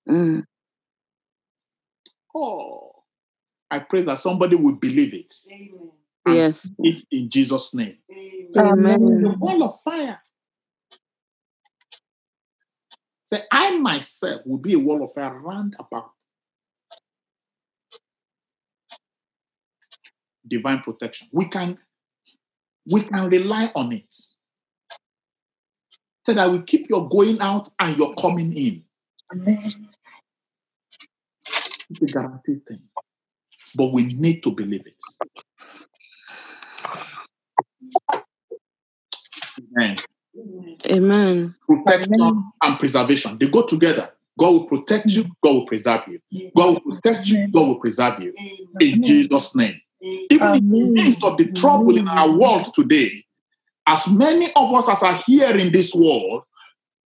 Mm. 0.09 0.43
Oh, 2.35 3.03
I 3.69 3.79
pray 3.79 4.01
that 4.03 4.19
somebody 4.19 4.55
will 4.55 4.75
believe 4.75 5.13
it. 5.13 5.33
Amen. 5.51 5.91
Yes. 6.25 6.69
It 6.79 7.03
in 7.11 7.29
Jesus' 7.29 7.73
name. 7.73 7.97
Amen. 8.57 9.13
It's 9.13 9.23
a 9.25 9.29
Amen. 9.29 9.39
wall 9.39 9.63
of 9.63 9.81
fire. 9.81 10.19
Say, 13.25 13.41
I 13.51 13.77
myself 13.79 14.41
will 14.45 14.59
be 14.59 14.73
a 14.73 14.79
wall 14.79 15.03
of 15.03 15.13
fire 15.13 15.37
round 15.39 15.75
about. 15.79 16.11
Divine 20.53 20.81
protection. 20.81 21.27
We 21.31 21.45
can, 21.45 21.79
we 22.85 23.01
can 23.01 23.27
rely 23.27 23.71
on 23.73 23.91
it. 23.91 24.15
So 26.25 26.33
that 26.33 26.51
we 26.51 26.61
keep 26.61 26.89
your 26.89 27.09
going 27.09 27.41
out 27.41 27.69
and 27.79 27.97
your 27.97 28.13
coming 28.13 28.55
in. 28.55 28.83
Amen. 29.33 29.63
It's 31.89 32.01
a 32.01 32.05
guaranteed 32.05 32.65
thing. 32.67 32.83
But 33.75 33.93
we 33.93 34.13
need 34.13 34.43
to 34.43 34.51
believe 34.51 34.85
it. 34.85 34.95
Amen. 39.75 39.97
Amen. 40.85 41.55
Protection 41.67 42.13
Amen. 42.21 42.51
and 42.61 42.79
preservation. 42.79 43.37
They 43.39 43.47
go 43.47 43.63
together. 43.65 44.13
God 44.37 44.49
will 44.51 44.65
protect 44.65 45.09
you, 45.11 45.25
God 45.43 45.53
will 45.53 45.65
preserve 45.65 46.03
you. 46.07 46.51
God 46.55 46.73
will 46.73 46.93
protect 46.95 47.27
you, 47.27 47.47
God 47.51 47.67
will 47.67 47.79
preserve 47.79 48.21
you. 48.21 48.33
In 48.79 49.01
Jesus' 49.01 49.55
name. 49.55 49.79
Amen. 50.03 50.27
Even 50.29 50.55
in 50.55 50.69
the 50.69 50.91
midst 50.91 51.23
of 51.23 51.37
the 51.37 51.51
trouble 51.51 51.97
in 51.97 52.07
our 52.07 52.31
world 52.31 52.73
today, 52.73 53.23
as 53.87 54.07
many 54.07 54.47
of 54.55 54.73
us 54.73 54.89
as 54.89 55.03
are 55.03 55.21
here 55.25 55.57
in 55.57 55.71
this 55.71 55.93
world 55.93 56.45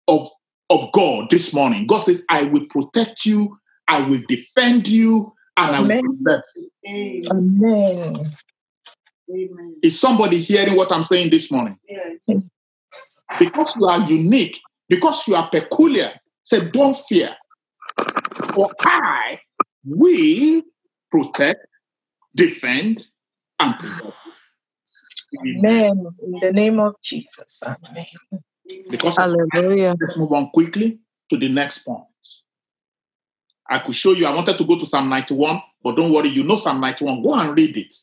of, 0.08 0.28
of 0.70 0.92
God 0.94 1.30
this 1.30 1.54
morning, 1.54 1.86
God 1.86 2.04
says, 2.04 2.24
I 2.30 2.44
will 2.44 2.66
protect 2.70 3.26
you, 3.26 3.58
I 3.88 4.02
will 4.02 4.22
defend 4.28 4.88
you, 4.88 5.34
and 5.58 5.76
I 5.76 5.80
will 5.80 5.92
Amen. 5.92 6.02
preserve 6.24 6.42
you. 6.56 6.72
Amen. 6.88 7.22
Amen. 7.32 8.34
Amen. 9.30 9.76
Is 9.84 10.00
somebody 10.00 10.42
hearing 10.42 10.76
what 10.76 10.92
I'm 10.92 11.04
saying 11.04 11.32
this 11.32 11.52
morning? 11.52 11.78
Yes. 11.88 12.48
Because 13.40 13.76
you 13.76 13.86
are 13.86 14.00
unique, 14.10 14.60
because 14.88 15.28
you 15.28 15.36
are 15.36 15.50
peculiar, 15.50 16.14
say, 16.44 16.70
don't 16.70 16.98
fear. 16.98 17.36
For 18.56 18.72
I 18.82 19.40
will 19.86 20.62
protect, 21.12 21.60
defend, 22.38 23.06
and 23.60 23.76
preserve 23.78 24.13
you. 25.43 25.58
Amen. 25.58 26.06
In 26.23 26.39
the 26.41 26.52
name 26.54 26.80
of 26.80 26.95
Jesus. 27.04 27.62
Amen. 27.65 28.06
Because 28.89 29.15
Hallelujah. 29.17 29.95
let's 30.00 30.17
move 30.17 30.32
on 30.32 30.50
quickly 30.52 31.00
to 31.30 31.38
the 31.38 31.50
next 31.50 31.80
point. 31.80 32.06
I 33.69 33.80
could 33.80 33.95
show 33.95 34.13
you, 34.13 34.26
I 34.26 34.34
wanted 34.34 34.58
to 34.58 34.63
go 34.63 34.80
to 34.80 34.86
Psalm 34.86 35.10
91, 35.10 35.62
but 35.84 35.97
don't 35.97 36.13
worry, 36.13 36.30
you 36.30 36.43
know 36.43 36.56
Psalm 36.56 36.80
91. 36.80 37.21
Go 37.21 37.34
and 37.34 37.58
read 37.58 37.76
it. 37.76 37.93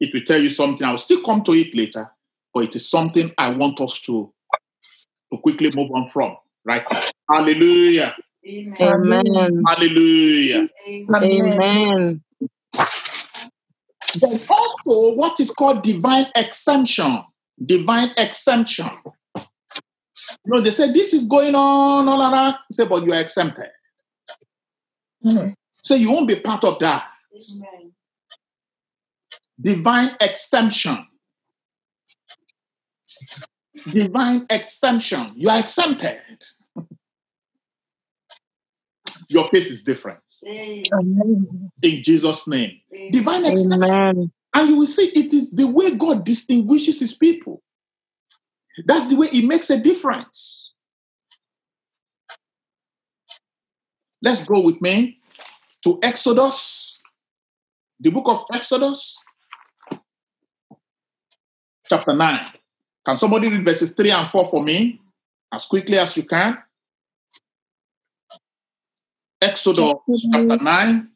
It 0.00 0.12
will 0.12 0.22
tell 0.22 0.40
you 0.42 0.50
something. 0.50 0.86
I'll 0.86 0.98
still 0.98 1.22
come 1.22 1.42
to 1.44 1.52
it 1.52 1.74
later, 1.74 2.10
but 2.52 2.64
it 2.64 2.76
is 2.76 2.90
something 2.90 3.32
I 3.38 3.50
want 3.50 3.80
us 3.80 4.00
to, 4.00 4.32
to 5.32 5.38
quickly 5.38 5.70
move 5.74 5.90
on 5.92 6.10
from. 6.10 6.36
Right? 6.64 6.84
now. 6.90 7.00
Hallelujah. 7.30 8.14
Amen. 8.46 8.74
Amen. 8.80 9.62
Hallelujah. 9.66 10.68
Amen. 10.88 11.24
Amen. 11.24 12.22
Then 14.20 14.38
also 14.48 15.14
what 15.14 15.40
is 15.40 15.50
called 15.50 15.82
divine 15.82 16.26
exemption. 16.34 17.24
Divine 17.64 18.10
exemption. 18.16 18.90
You 19.36 19.42
know, 20.46 20.62
they 20.62 20.70
say 20.70 20.92
this 20.92 21.12
is 21.14 21.24
going 21.24 21.54
on 21.54 22.08
all 22.08 22.20
around. 22.20 22.56
You 22.70 22.74
say, 22.74 22.84
but 22.86 23.04
you 23.04 23.12
are 23.12 23.20
exempted. 23.20 23.70
Mm. 25.24 25.54
So 25.72 25.94
you 25.94 26.10
won't 26.10 26.28
be 26.28 26.36
part 26.36 26.64
of 26.64 26.78
that. 26.80 27.08
Amen. 27.54 27.92
Divine 29.60 30.16
exemption. 30.20 31.06
Divine 33.90 34.46
exemption. 34.50 35.32
You 35.36 35.48
are 35.48 35.60
exempted. 35.60 36.20
Case 39.52 39.70
is 39.70 39.82
different. 39.82 40.20
Amen. 40.46 40.84
Amen. 40.94 41.70
In 41.82 42.02
Jesus' 42.02 42.48
name. 42.48 42.80
Divine 43.10 43.44
exemption. 43.44 43.82
Amen. 43.82 44.32
And 44.54 44.68
you 44.68 44.76
will 44.76 44.86
see 44.86 45.08
it 45.08 45.32
is 45.34 45.50
the 45.50 45.66
way 45.66 45.94
God 45.94 46.24
distinguishes 46.24 47.00
his 47.00 47.14
people. 47.14 47.62
That's 48.86 49.10
the 49.10 49.16
way 49.16 49.28
it 49.32 49.44
makes 49.44 49.68
a 49.68 49.78
difference. 49.78 50.70
Let's 54.22 54.42
go 54.42 54.60
with 54.60 54.80
me 54.80 55.18
to 55.84 55.98
Exodus, 56.02 57.00
the 58.00 58.10
book 58.10 58.28
of 58.28 58.44
Exodus, 58.52 59.18
chapter 61.88 62.14
9. 62.14 62.46
Can 63.04 63.16
somebody 63.16 63.48
read 63.48 63.64
verses 63.64 63.90
3 63.90 64.10
and 64.12 64.30
4 64.30 64.48
for 64.48 64.62
me 64.62 65.00
as 65.52 65.66
quickly 65.66 65.98
as 65.98 66.16
you 66.16 66.22
can? 66.22 66.56
Exodus 69.42 69.92
chapter 70.32 70.56
9, 70.56 71.08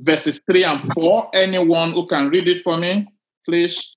verses 0.00 0.40
3 0.50 0.64
and 0.64 0.80
4. 0.94 1.30
Anyone 1.32 1.92
who 1.92 2.04
can 2.08 2.28
read 2.28 2.48
it 2.48 2.62
for 2.62 2.76
me, 2.76 3.06
please. 3.46 3.94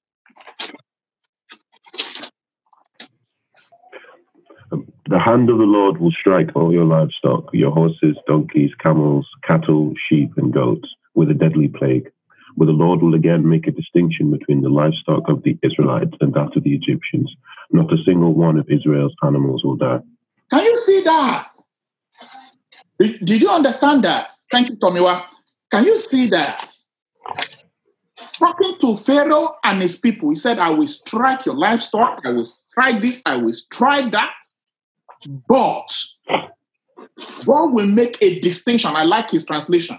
The 4.69 5.19
hand 5.19 5.50
of 5.50 5.58
the 5.58 5.63
Lord 5.63 6.00
will 6.00 6.12
strike 6.12 6.56
all 6.56 6.72
your 6.72 6.86
livestock, 6.86 7.50
your 7.54 7.72
horses, 7.72 8.15
donkeys, 8.28 8.69
camels, 8.80 9.28
cattle, 9.46 9.93
sheep, 10.08 10.32
and 10.38 10.54
goats, 10.54 10.88
with 11.15 11.32
a 11.32 11.34
deadly 11.34 11.67
plague. 11.67 12.12
But 12.56 12.65
the 12.65 12.72
Lord 12.72 13.02
will 13.02 13.15
again 13.15 13.50
make 13.50 13.65
a 13.65 13.72
distinction 13.72 14.30
between 14.30 14.62
the 14.62 14.69
livestock 14.69 15.24
of 15.28 15.41
the 15.41 15.58
Israelites 15.63 16.15
and 16.22 16.36
that 16.36 16.56
of 16.56 16.63
the 16.63 16.76
Egyptians. 16.76 17.34
Not 17.72 17.91
a 17.91 17.98
single 18.06 18.36
one 18.36 18.60
of 18.60 18.69
Israel's 18.69 19.15
animals 19.24 19.63
will 19.63 19.76
die. 19.76 20.02
Can 20.52 20.63
you 20.63 20.78
see 20.86 21.02
that? 21.02 21.52
Did 23.23 23.41
you 23.41 23.49
understand 23.49 24.03
that? 24.03 24.33
Thank 24.51 24.69
you, 24.69 24.75
Tomiwa. 24.77 25.25
Can 25.71 25.85
you 25.85 25.97
see 25.97 26.27
that? 26.29 26.73
Talking 28.33 28.77
to 28.79 28.95
Pharaoh 28.95 29.55
and 29.63 29.81
his 29.81 29.97
people, 29.97 30.29
he 30.29 30.35
said, 30.35 30.59
I 30.59 30.69
will 30.69 30.87
strike 30.87 31.45
your 31.45 31.55
livestock, 31.55 32.21
I 32.25 32.29
will 32.31 32.45
strike 32.45 33.01
this, 33.01 33.21
I 33.25 33.37
will 33.37 33.53
strike 33.53 34.11
that. 34.11 34.33
But 35.47 35.87
God 37.45 37.73
will 37.73 37.87
make 37.87 38.17
a 38.21 38.39
distinction. 38.39 38.95
I 38.95 39.03
like 39.03 39.31
his 39.31 39.45
translation. 39.45 39.97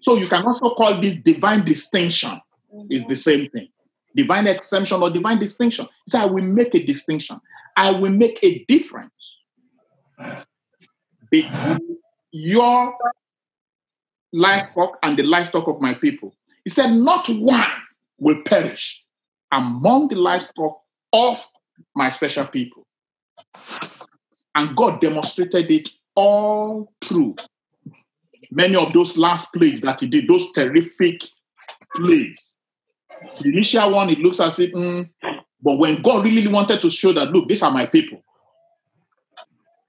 So 0.00 0.16
you 0.16 0.26
can 0.26 0.44
also 0.44 0.74
call 0.74 1.00
this 1.00 1.16
divine 1.16 1.64
distinction. 1.64 2.40
It's 2.88 3.04
the 3.06 3.16
same 3.16 3.48
thing. 3.50 3.68
Divine 4.16 4.46
exemption 4.46 5.02
or 5.02 5.10
divine 5.10 5.38
distinction. 5.38 5.86
He 6.06 6.10
said, 6.10 6.22
I 6.22 6.26
will 6.26 6.44
make 6.44 6.74
a 6.74 6.84
distinction. 6.84 7.40
I 7.76 7.92
will 7.92 8.10
make 8.10 8.38
a 8.42 8.64
difference 8.64 9.38
between 11.30 11.99
your 12.32 12.94
livestock 14.32 14.98
and 15.02 15.18
the 15.18 15.22
livestock 15.22 15.68
of 15.68 15.80
my 15.80 15.94
people. 15.94 16.34
He 16.64 16.70
said, 16.70 16.92
Not 16.92 17.28
one 17.28 17.66
will 18.18 18.42
perish 18.44 19.04
among 19.52 20.08
the 20.08 20.16
livestock 20.16 20.80
of 21.12 21.44
my 21.94 22.08
special 22.08 22.46
people. 22.46 22.86
And 24.54 24.76
God 24.76 25.00
demonstrated 25.00 25.70
it 25.70 25.88
all 26.14 26.92
through 27.00 27.36
many 28.50 28.76
of 28.76 28.92
those 28.92 29.16
last 29.16 29.52
plagues 29.52 29.80
that 29.80 30.00
He 30.00 30.06
did, 30.06 30.28
those 30.28 30.50
terrific 30.52 31.22
plagues. 31.94 32.58
The 33.40 33.48
initial 33.48 33.92
one, 33.92 34.10
it 34.10 34.18
looks 34.18 34.40
as 34.40 34.58
if, 34.58 34.72
mm, 34.72 35.08
but 35.62 35.78
when 35.78 36.00
God 36.02 36.24
really 36.24 36.48
wanted 36.48 36.80
to 36.82 36.90
show 36.90 37.12
that, 37.12 37.30
look, 37.30 37.48
these 37.48 37.62
are 37.62 37.70
my 37.70 37.86
people, 37.86 38.22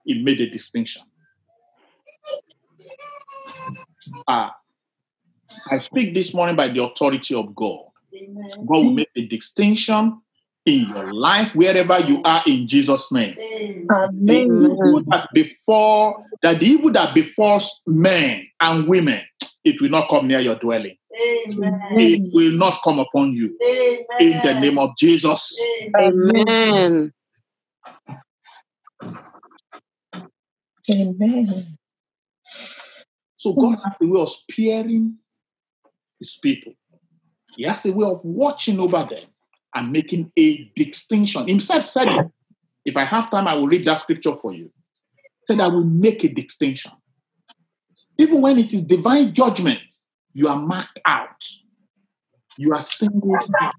He 0.05 0.23
made 0.23 0.41
a 0.41 0.49
distinction. 0.49 1.03
Ah, 4.27 4.55
I 5.69 5.79
speak 5.79 6.13
this 6.13 6.33
morning 6.33 6.55
by 6.55 6.69
the 6.69 6.83
authority 6.83 7.35
of 7.35 7.55
God. 7.55 7.85
Amen. 8.15 8.49
God 8.65 8.85
will 8.85 8.91
make 8.91 9.09
a 9.15 9.25
distinction 9.25 10.21
in 10.65 10.87
your 10.87 11.13
life 11.13 11.55
wherever 11.55 11.99
you 11.99 12.21
are 12.23 12.43
in 12.45 12.67
Jesus' 12.67 13.11
name. 13.11 13.35
Amen. 13.39 13.87
The 14.25 14.33
evil 14.33 15.03
that 15.07 15.29
before 15.33 16.25
that 16.41 16.59
the 16.59 16.65
evil 16.65 16.91
that 16.91 17.15
befalls 17.15 17.81
men 17.87 18.45
and 18.59 18.87
women, 18.87 19.21
it 19.63 19.79
will 19.81 19.89
not 19.89 20.09
come 20.09 20.27
near 20.27 20.39
your 20.39 20.55
dwelling. 20.55 20.97
Amen. 21.13 21.79
It 21.93 22.29
will 22.33 22.51
not 22.51 22.81
come 22.83 22.99
upon 22.99 23.33
you. 23.33 23.57
In 24.19 24.39
the 24.43 24.59
name 24.59 24.77
of 24.77 24.91
Jesus. 24.97 25.57
Amen. 25.97 27.13
Amen. 30.91 31.77
So 33.41 33.53
God 33.53 33.79
has 33.83 33.95
a 33.99 34.05
way 34.05 34.21
of 34.21 34.29
sparing 34.29 35.15
his 36.19 36.37
people. 36.43 36.73
He 37.55 37.63
has 37.63 37.83
a 37.87 37.91
way 37.91 38.05
of 38.05 38.19
watching 38.23 38.79
over 38.79 39.07
them 39.09 39.25
and 39.73 39.91
making 39.91 40.31
a 40.37 40.71
distinction. 40.75 41.47
Himself 41.47 41.83
said 41.85 42.07
it. 42.07 42.27
If 42.85 42.97
I 42.97 43.03
have 43.03 43.31
time, 43.31 43.47
I 43.47 43.55
will 43.55 43.65
read 43.65 43.83
that 43.85 43.97
scripture 43.97 44.35
for 44.35 44.53
you. 44.53 44.71
He 45.15 45.55
said, 45.55 45.59
I 45.59 45.69
will 45.69 45.85
make 45.85 46.23
a 46.23 46.27
distinction. 46.27 46.91
Even 48.19 48.41
when 48.41 48.59
it 48.59 48.75
is 48.75 48.83
divine 48.83 49.33
judgment, 49.33 49.81
you 50.33 50.47
are 50.47 50.59
marked 50.59 50.99
out. 51.07 51.43
You 52.59 52.73
are 52.73 52.81
singled 52.83 53.37
out. 53.59 53.73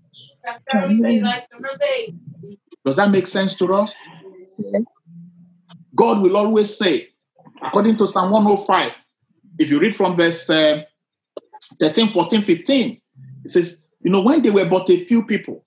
Does 2.84 2.96
that 2.96 3.10
make 3.12 3.28
sense 3.28 3.54
to 3.54 3.72
us? 3.72 3.94
God 5.94 6.20
will 6.20 6.36
always 6.36 6.76
say, 6.76 7.10
according 7.62 7.96
to 7.98 8.08
Psalm 8.08 8.32
105, 8.32 8.92
if 9.58 9.70
you 9.70 9.78
read 9.78 9.94
from 9.94 10.16
verse 10.16 10.48
uh, 10.50 10.82
13, 11.80 12.10
14, 12.10 12.42
15, 12.42 13.00
it 13.44 13.50
says, 13.50 13.82
you 14.02 14.10
know, 14.10 14.22
when 14.22 14.42
they 14.42 14.50
were 14.50 14.64
but 14.68 14.90
a 14.90 15.04
few 15.04 15.24
people, 15.24 15.64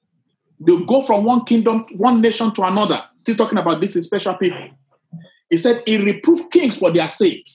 they'll 0.59 0.85
go 0.85 1.03
from 1.03 1.23
one 1.23 1.45
kingdom, 1.45 1.85
one 1.95 2.21
nation 2.21 2.53
to 2.53 2.63
another. 2.63 3.03
Still 3.19 3.35
talking 3.35 3.57
about 3.57 3.81
this 3.81 3.93
special 3.93 4.35
people. 4.35 4.67
He 5.49 5.57
said, 5.57 5.83
He 5.85 5.97
reproved 5.97 6.51
kings 6.51 6.77
for 6.77 6.91
their 6.91 7.07
sake. 7.07 7.47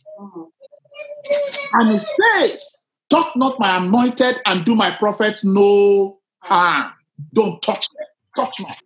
And 1.72 1.90
he 1.90 1.98
says, 1.98 2.76
Touch 3.10 3.28
not 3.36 3.58
my 3.58 3.78
anointed 3.78 4.36
and 4.46 4.64
do 4.64 4.74
my 4.74 4.92
prophets 4.96 5.44
no 5.44 6.18
harm. 6.40 6.92
Don't 7.34 7.60
touch 7.60 7.86
them. 7.90 8.06
Touch 8.44 8.60
not. 8.60 8.78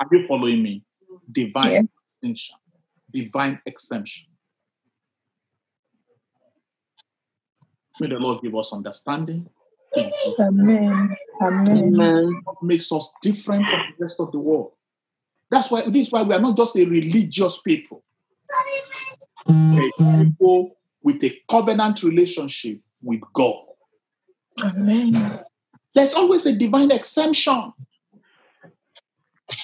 Are 0.00 0.06
you 0.10 0.26
following 0.26 0.62
me? 0.62 0.82
Divine 1.32 1.88
Yeah. 2.22 2.32
divine 3.12 3.60
exemption. 3.66 4.26
May 8.00 8.08
the 8.08 8.18
Lord 8.18 8.42
give 8.42 8.54
us 8.54 8.72
understanding. 8.72 9.48
Amen. 10.38 11.16
Amen. 11.42 11.78
Amen. 11.78 12.40
what 12.44 12.62
makes 12.62 12.90
us 12.92 13.10
different 13.22 13.66
from 13.66 13.80
the 13.80 14.04
rest 14.04 14.16
of 14.18 14.32
the 14.32 14.38
world. 14.38 14.72
That's 15.50 15.70
why 15.70 15.82
this 15.88 16.06
is 16.06 16.12
why 16.12 16.22
we 16.22 16.34
are 16.34 16.40
not 16.40 16.56
just 16.56 16.76
a 16.76 16.84
religious 16.84 17.58
people. 17.58 18.02
A 19.48 19.90
people 20.18 20.76
with 21.02 21.22
a 21.22 21.40
covenant 21.48 22.02
relationship 22.02 22.80
with 23.02 23.20
God. 23.32 23.64
Amen. 24.62 25.40
There's 25.94 26.14
always 26.14 26.44
a 26.46 26.52
divine 26.52 26.90
exemption. 26.90 27.72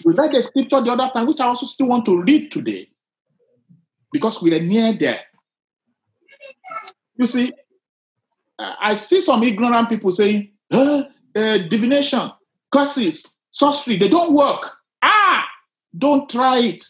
We 0.04 0.14
read 0.14 0.32
the 0.32 0.42
scripture 0.42 0.80
the 0.80 0.92
other 0.92 1.11
time, 1.12 1.26
which 1.26 1.40
I 1.40 1.46
also 1.46 1.66
still 1.66 1.88
want 1.88 2.04
to 2.04 2.22
read 2.22 2.52
today, 2.52 2.88
because 4.12 4.40
we 4.40 4.54
are 4.54 4.62
near 4.62 4.92
there. 4.92 5.20
You 7.16 7.26
see, 7.26 7.52
I 8.59 8.94
see 8.96 9.20
some 9.20 9.42
ignorant 9.42 9.88
people 9.88 10.12
saying, 10.12 10.50
"Uh, 10.72 11.05
uh, 11.36 11.59
divination, 11.68 12.30
curses, 12.70 13.26
sorcery, 13.50 13.96
they 13.96 14.09
don't 14.09 14.32
work. 14.32 14.72
Ah, 15.03 15.44
don't 15.96 16.28
try 16.28 16.59
it. 16.59 16.84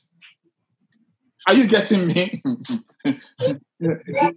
Are 1.48 1.54
you 1.54 1.66
getting 1.66 2.06
me? 2.08 2.42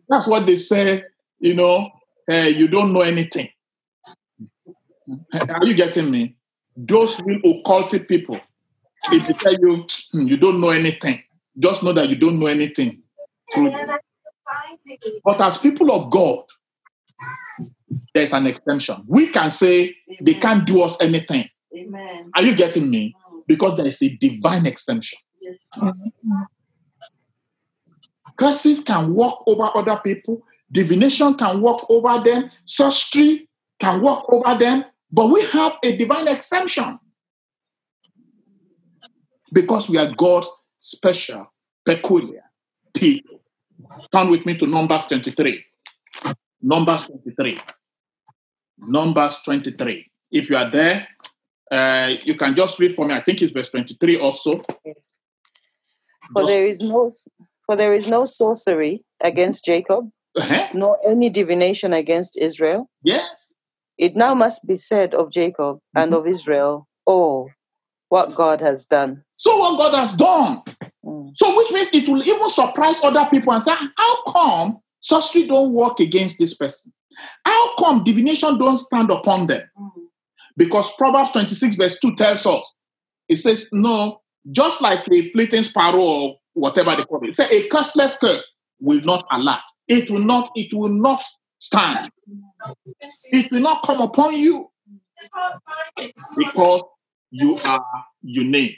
That's 0.10 0.28
what 0.28 0.48
they 0.48 0.56
say, 0.56 1.04
you 1.40 1.54
know, 1.54 1.90
uh, 2.32 2.36
you 2.60 2.68
don't 2.68 2.94
know 2.94 3.02
anything. 3.02 3.50
Are 5.34 5.66
you 5.66 5.76
getting 5.76 6.10
me? 6.12 6.36
Those 6.76 7.22
real 7.22 7.40
occultic 7.42 8.08
people, 8.08 8.40
if 9.12 9.28
they 9.28 9.34
tell 9.34 9.54
you 9.54 9.86
"Hmm, 10.12 10.28
you 10.28 10.38
don't 10.38 10.60
know 10.60 10.70
anything, 10.70 11.22
just 11.60 11.84
know 11.84 11.94
that 11.94 12.10
you 12.10 12.16
don't 12.16 12.40
know 12.40 12.48
anything. 12.48 13.04
But 15.24 15.42
as 15.42 15.58
people 15.58 15.92
of 15.92 16.10
God, 16.12 16.44
there's 18.16 18.32
an 18.32 18.48
exemption. 18.48 19.04
We 19.08 19.28
can 19.28 19.52
say 19.52 19.96
they 20.22 20.36
can't 20.36 20.66
do 20.66 20.82
us 20.82 20.96
anything. 21.02 21.50
Amen. 21.78 22.32
Are 22.36 22.42
you 22.42 22.56
getting 22.56 22.90
me? 22.90 23.14
Mm. 23.32 23.42
Because 23.46 23.78
there 23.78 23.86
is 23.86 24.02
a 24.02 24.16
divine 24.16 24.66
exemption. 24.66 25.20
Yes. 25.42 25.58
Curses 28.38 28.80
can 28.80 29.14
walk 29.14 29.44
over 29.46 29.70
other 29.76 30.00
people, 30.04 30.42
divination 30.72 31.36
can 31.36 31.62
walk 31.62 31.86
over 31.90 32.24
them, 32.24 32.50
sorcery 32.64 33.50
can 33.80 34.02
walk 34.02 34.26
over 34.30 34.58
them, 34.58 34.86
but 35.12 35.28
we 35.28 35.44
have 35.48 35.78
a 35.84 35.96
divine 35.96 36.28
exemption 36.28 37.00
because 39.54 39.90
we 39.90 39.98
are 39.98 40.12
God's 40.18 40.50
special, 40.78 41.52
peculiar 41.86 42.44
people. 42.94 43.42
Turn 44.12 44.30
with 44.30 44.46
me 44.46 44.58
to 44.58 44.68
Numbers 44.68 45.06
23. 45.06 45.64
Numbers 46.62 47.02
23. 47.04 47.60
Numbers 48.78 49.40
23. 49.46 50.10
If 50.32 50.50
you 50.50 50.58
are 50.58 50.70
there, 50.70 51.08
uh, 51.72 52.14
you 52.24 52.36
can 52.36 52.56
just 52.56 52.80
read 52.80 52.94
for 52.94 53.06
me. 53.08 53.14
I 53.14 53.22
think 53.22 53.42
it's 53.42 53.52
verse 53.52 53.70
23 53.70 54.20
also. 54.20 54.62
Yes. 54.86 55.14
For 56.34 56.42
Just- 56.44 56.54
there 56.54 56.68
is 56.68 56.82
no 56.82 57.12
for 57.66 57.76
there 57.76 57.94
is 57.96 58.08
no 58.08 58.26
sorcery 58.26 59.04
against 59.24 59.66
Jacob, 59.66 60.12
Uh-huh. 60.38 60.68
nor 60.74 61.00
any 61.08 61.30
divination 61.32 61.94
against 61.94 62.38
Israel. 62.38 62.90
Yes. 63.02 63.52
It 63.98 64.16
now 64.16 64.36
must 64.36 64.68
be 64.68 64.76
said 64.76 65.16
of 65.16 65.32
Jacob 65.32 65.80
and 65.96 66.14
of 66.14 66.28
Israel, 66.28 66.86
oh, 67.08 67.50
what 68.10 68.36
God 68.36 68.62
has 68.62 68.86
done. 68.86 69.24
So 69.36 69.58
what 69.58 69.78
God 69.78 69.96
has 69.98 70.14
done. 70.14 70.62
Mm. 71.04 71.32
So 71.38 71.56
which 71.58 71.72
means 71.72 71.90
it 71.94 72.08
will 72.08 72.22
even 72.22 72.50
surprise 72.52 73.00
other 73.04 73.28
people 73.32 73.52
and 73.54 73.64
say, 73.64 73.74
how 73.98 74.24
come 74.32 74.78
sorcery 75.00 75.48
don't 75.48 75.74
work 75.74 76.00
against 76.00 76.38
this 76.38 76.54
person? 76.54 76.94
How 77.46 77.76
come 77.76 78.04
divination 78.04 78.58
don't 78.58 78.78
stand 78.78 79.12
upon 79.12 79.48
them? 79.48 79.64
Mm. 79.80 79.92
Because 80.58 80.92
Proverbs 80.96 81.32
26 81.32 81.76
verse 81.76 82.00
2 82.00 82.16
tells 82.16 82.46
us, 82.46 82.74
it 83.28 83.38
says, 83.38 83.68
no, 83.72 84.22
just 84.52 84.82
like 84.82 85.00
a 85.12 85.32
fleeting 85.32 85.64
sparrow 85.64 86.00
or 86.00 86.36
whatever 86.54 86.96
they 86.96 87.04
call 87.04 87.28
it, 87.28 87.36
say 87.36 87.46
a 87.50 87.70
curseless 87.70 88.18
curse 88.20 88.52
will 88.80 89.02
not 89.02 89.26
alert. 89.32 89.62
It 89.88 90.10
will 90.10 90.20
not, 90.20 90.50
it 90.56 90.74
will 90.74 90.90
not 90.90 91.22
stand. 91.60 92.10
It 93.26 93.52
will 93.52 93.62
not 93.62 93.84
come 93.84 94.02
upon 94.02 94.36
you 94.36 94.70
because 96.38 96.84
you 97.32 97.58
are 97.66 98.06
unique. 98.22 98.78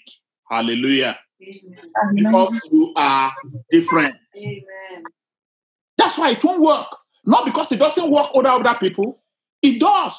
Hallelujah. 0.50 1.18
Amen. 1.42 2.16
Because 2.16 2.60
you 2.72 2.94
are 2.96 3.34
different. 3.70 4.16
Amen. 4.38 5.04
That's 5.98 6.18
why 6.18 6.32
it 6.32 6.44
won't 6.44 6.62
work. 6.62 6.88
Not 7.28 7.46
because 7.46 7.72
it 7.74 7.78
doesn't 7.78 8.10
work 8.10 8.28
over 8.34 8.48
other 8.48 8.78
people. 8.80 9.22
It 9.62 9.80
does. 9.80 10.18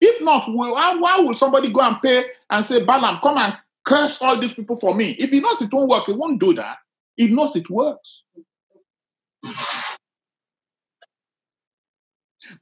If 0.00 0.22
not, 0.22 0.44
why, 0.48 0.94
why 0.94 1.18
will 1.18 1.34
somebody 1.34 1.70
go 1.70 1.80
and 1.80 2.00
pay 2.00 2.26
and 2.48 2.64
say, 2.64 2.84
Balaam, 2.84 3.18
come 3.22 3.36
and 3.38 3.54
curse 3.84 4.18
all 4.20 4.38
these 4.40 4.52
people 4.52 4.76
for 4.76 4.94
me? 4.94 5.16
If 5.18 5.30
he 5.30 5.40
knows 5.40 5.60
it 5.60 5.72
won't 5.72 5.90
work, 5.90 6.04
he 6.06 6.12
won't 6.12 6.38
do 6.38 6.54
that. 6.54 6.76
He 7.16 7.26
knows 7.26 7.56
it 7.56 7.68
works. 7.68 8.22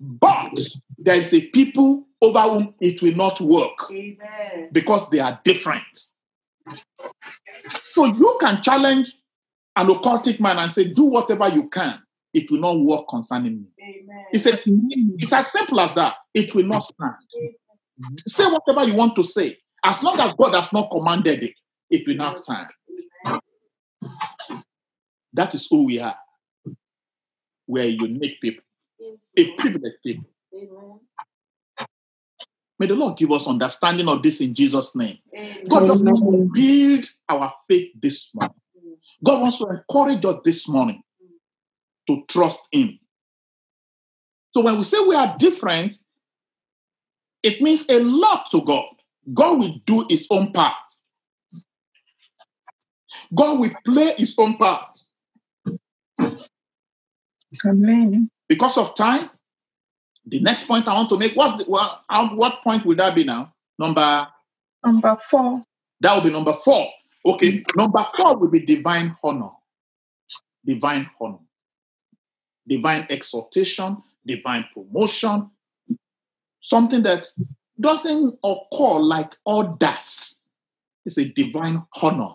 But 0.00 0.58
there 0.96 1.16
is 1.16 1.34
a 1.34 1.46
people 1.48 2.06
over 2.22 2.40
whom 2.40 2.74
it 2.80 3.02
will 3.02 3.14
not 3.14 3.40
work 3.42 3.90
Amen. 3.90 4.70
because 4.72 5.10
they 5.10 5.18
are 5.20 5.38
different. 5.44 5.84
So 7.68 8.06
you 8.06 8.38
can 8.40 8.62
challenge 8.62 9.14
an 9.76 9.88
occultic 9.88 10.40
man 10.40 10.58
and 10.58 10.72
say, 10.72 10.84
do 10.84 11.04
whatever 11.04 11.48
you 11.48 11.68
can. 11.68 12.00
It 12.34 12.50
will 12.50 12.58
not 12.58 12.80
work 12.80 13.06
concerning 13.08 13.60
me. 13.60 13.68
Amen. 13.80 14.24
It's, 14.32 14.44
a, 14.44 14.58
it's 14.66 15.32
as 15.32 15.52
simple 15.52 15.78
as 15.78 15.94
that. 15.94 16.14
It 16.34 16.52
will 16.52 16.64
not 16.64 16.80
stand. 16.80 17.14
Say 18.26 18.44
whatever 18.50 18.88
you 18.88 18.96
want 18.96 19.14
to 19.16 19.22
say. 19.22 19.56
As 19.84 20.02
long 20.02 20.18
as 20.18 20.32
God 20.34 20.54
has 20.54 20.72
not 20.72 20.90
commanded 20.90 21.44
it, 21.44 21.54
it 21.90 22.06
will 22.06 22.16
not 22.16 22.38
stand. 22.38 22.66
That 25.32 25.54
is 25.54 25.68
who 25.70 25.84
we 25.84 26.00
are. 26.00 26.16
We're 27.68 27.84
unique 27.84 28.40
people, 28.40 28.64
a 29.36 29.50
privileged 29.52 29.96
people. 30.04 30.24
Amen. 30.56 31.00
May 32.78 32.86
the 32.88 32.94
Lord 32.94 33.16
give 33.16 33.30
us 33.30 33.46
understanding 33.46 34.08
of 34.08 34.22
this 34.22 34.40
in 34.40 34.54
Jesus' 34.54 34.94
name. 34.96 35.18
Amen. 35.32 35.64
God 35.68 35.86
just 35.86 36.04
wants 36.04 36.20
to 36.20 36.50
build 36.52 37.04
our 37.28 37.52
faith 37.68 37.92
this 38.00 38.28
morning. 38.34 38.56
God 39.22 39.40
wants 39.40 39.58
to 39.58 39.66
encourage 39.68 40.24
us 40.24 40.40
this 40.44 40.68
morning 40.68 41.02
to 42.08 42.24
trust 42.28 42.60
Him. 42.72 42.98
So 44.52 44.62
when 44.62 44.78
we 44.78 44.84
say 44.84 44.98
we 45.00 45.14
are 45.14 45.34
different, 45.38 45.98
it 47.42 47.60
means 47.60 47.88
a 47.88 48.00
lot 48.00 48.50
to 48.52 48.60
God. 48.62 48.86
God 49.32 49.58
will 49.58 49.74
do 49.86 50.06
His 50.08 50.26
own 50.30 50.52
part. 50.52 50.74
God 53.34 53.58
will 53.58 53.72
play 53.84 54.14
His 54.16 54.34
own 54.38 54.56
part. 54.56 55.00
Amen. 57.66 58.30
Because 58.48 58.76
of 58.78 58.94
time, 58.94 59.30
the 60.26 60.40
next 60.40 60.66
point 60.66 60.88
I 60.88 60.94
want 60.94 61.08
to 61.10 61.18
make, 61.18 61.34
what's 61.34 61.62
the, 61.62 61.70
what, 61.70 62.02
what 62.08 62.62
point 62.62 62.84
will 62.84 62.96
that 62.96 63.14
be 63.14 63.24
now? 63.24 63.52
Number 63.78 64.26
Number 64.84 65.16
four. 65.16 65.62
That 66.00 66.14
will 66.14 66.22
be 66.22 66.30
number 66.30 66.52
four. 66.52 66.88
Okay, 67.26 67.62
number 67.74 68.04
four 68.16 68.36
will 68.36 68.50
be 68.50 68.60
divine 68.60 69.16
honor. 69.22 69.50
Divine 70.64 71.08
honor. 71.20 71.38
Divine 72.66 73.06
exaltation, 73.10 74.02
divine 74.26 74.64
promotion. 74.72 75.50
Something 76.60 77.02
that 77.02 77.26
doesn't 77.78 78.38
occur 78.42 78.98
like 79.00 79.36
others. 79.46 80.40
It's 81.04 81.18
a 81.18 81.28
divine 81.28 81.84
honor. 82.00 82.34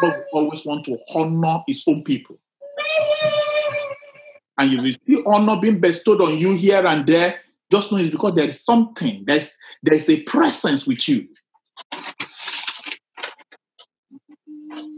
God 0.00 0.22
always 0.32 0.64
want 0.64 0.84
to 0.84 0.96
honor 1.14 1.62
his 1.66 1.82
own 1.86 2.04
people. 2.04 2.38
And 4.58 4.70
you 4.70 4.82
will 4.82 4.94
see 5.04 5.22
honor 5.26 5.60
being 5.60 5.80
bestowed 5.80 6.20
on 6.20 6.38
you 6.38 6.54
here 6.54 6.86
and 6.86 7.06
there. 7.06 7.40
Just 7.70 7.90
know 7.90 7.98
it's 7.98 8.10
because 8.10 8.34
there 8.34 8.46
is 8.46 8.60
something, 8.60 9.24
there's 9.26 9.56
there's 9.82 10.08
a 10.08 10.22
presence 10.22 10.86
with 10.86 11.08
you. 11.08 11.26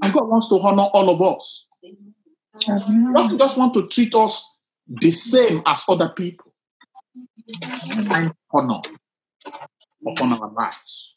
And 0.03 0.13
God 0.13 0.29
wants 0.29 0.49
to 0.49 0.59
honor 0.61 0.89
all 0.93 1.09
of 1.09 1.23
us. 1.23 1.67
He 2.61 2.67
doesn't 3.13 3.39
just 3.39 3.59
want 3.59 3.75
to 3.75 3.87
treat 3.87 4.15
us 4.15 4.49
the 4.87 5.11
same 5.11 5.63
as 5.67 5.83
other 5.89 6.11
people. 6.11 6.53
Divine 7.87 8.33
honor 8.53 8.81
upon 10.07 10.33
our 10.33 10.53
lives. 10.53 11.15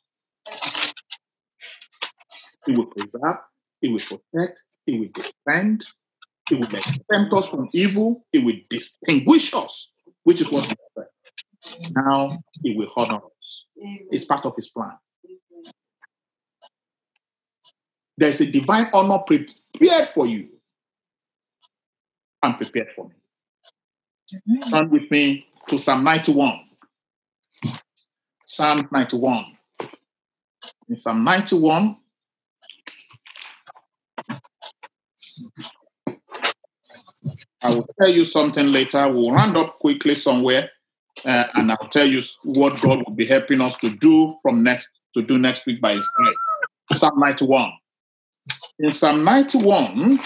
He 2.66 2.74
will 2.74 2.88
preserve, 2.88 3.38
He 3.82 3.90
will 3.90 4.00
protect, 4.00 4.64
He 4.86 5.00
will 5.00 5.10
defend, 5.14 5.84
He 6.50 6.56
will 6.56 6.66
exempt 6.66 7.34
us 7.34 7.48
from 7.48 7.70
evil, 7.74 8.26
He 8.32 8.40
will 8.40 8.58
distinguish 8.70 9.54
us, 9.54 9.92
which 10.24 10.42
is 10.42 10.52
what 10.52 10.68
we 10.68 10.76
said. 10.98 11.92
Now 11.96 12.30
He 12.64 12.76
will 12.76 12.92
honor 12.96 13.20
us. 13.38 13.66
It's 14.12 14.26
part 14.26 14.46
of 14.46 14.56
His 14.56 14.70
plan. 14.70 14.94
There's 18.18 18.42
a 18.42 18.52
divine 18.52 18.90
honor 18.92 19.20
prepared 19.20 20.08
for 20.08 20.26
you 20.26 20.57
and 22.44 22.58
prepared 22.58 22.90
for 22.96 23.06
me. 23.06 23.16
Amen. 24.50 24.72
Turn 24.72 24.90
with 24.90 25.10
me 25.12 25.46
to 25.68 25.78
Psalm 25.78 26.04
91. 26.04 26.60
Psalm 28.46 28.88
91. 28.92 29.58
In 30.90 31.00
Psalm 31.00 31.24
91, 31.24 31.98
I 37.64 37.70
will 37.74 37.86
tell 38.00 38.10
you 38.10 38.24
something 38.24 38.68
later. 38.68 39.10
We'll 39.12 39.32
round 39.32 39.58
up 39.58 39.80
quickly 39.80 40.16
somewhere, 40.16 40.70
uh, 41.26 41.46
and 41.56 41.72
I'll 41.72 41.90
tell 41.90 42.08
you 42.08 42.22
what 42.44 42.80
God 42.82 43.04
will 43.06 43.16
be 43.16 43.26
helping 43.26 43.60
us 43.60 43.76
to 43.78 43.90
do 43.90 44.36
from 44.42 44.64
next 44.64 44.90
to 45.14 45.22
do 45.22 45.38
next 45.38 45.66
week 45.66 45.82
by 45.82 45.96
His 45.96 46.08
grace. 46.16 47.00
Psalm 47.00 47.20
91. 47.20 47.72
In 48.80 48.96
Psalm 48.96 49.24
91, 49.24 50.20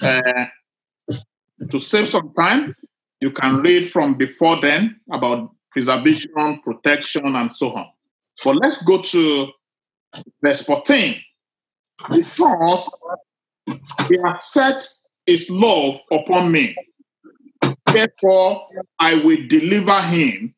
uh, 0.00 0.46
to 1.70 1.80
save 1.80 2.08
some 2.08 2.32
time, 2.34 2.74
you 3.20 3.30
can 3.30 3.62
read 3.62 3.90
from 3.90 4.16
before 4.16 4.60
then 4.60 5.00
about 5.12 5.50
preservation, 5.72 6.60
protection, 6.62 7.36
and 7.36 7.54
so 7.54 7.74
on. 7.74 7.86
But 8.44 8.56
let's 8.56 8.82
go 8.82 9.02
to 9.02 9.48
verse 10.42 10.62
14. 10.62 11.16
Because 12.10 12.90
he 14.08 14.18
has 14.24 14.52
set 14.52 14.82
his 15.26 15.48
love 15.50 15.96
upon 16.10 16.52
me. 16.52 16.74
Therefore, 17.92 18.68
I 18.98 19.14
will 19.16 19.46
deliver 19.48 20.00
him. 20.02 20.54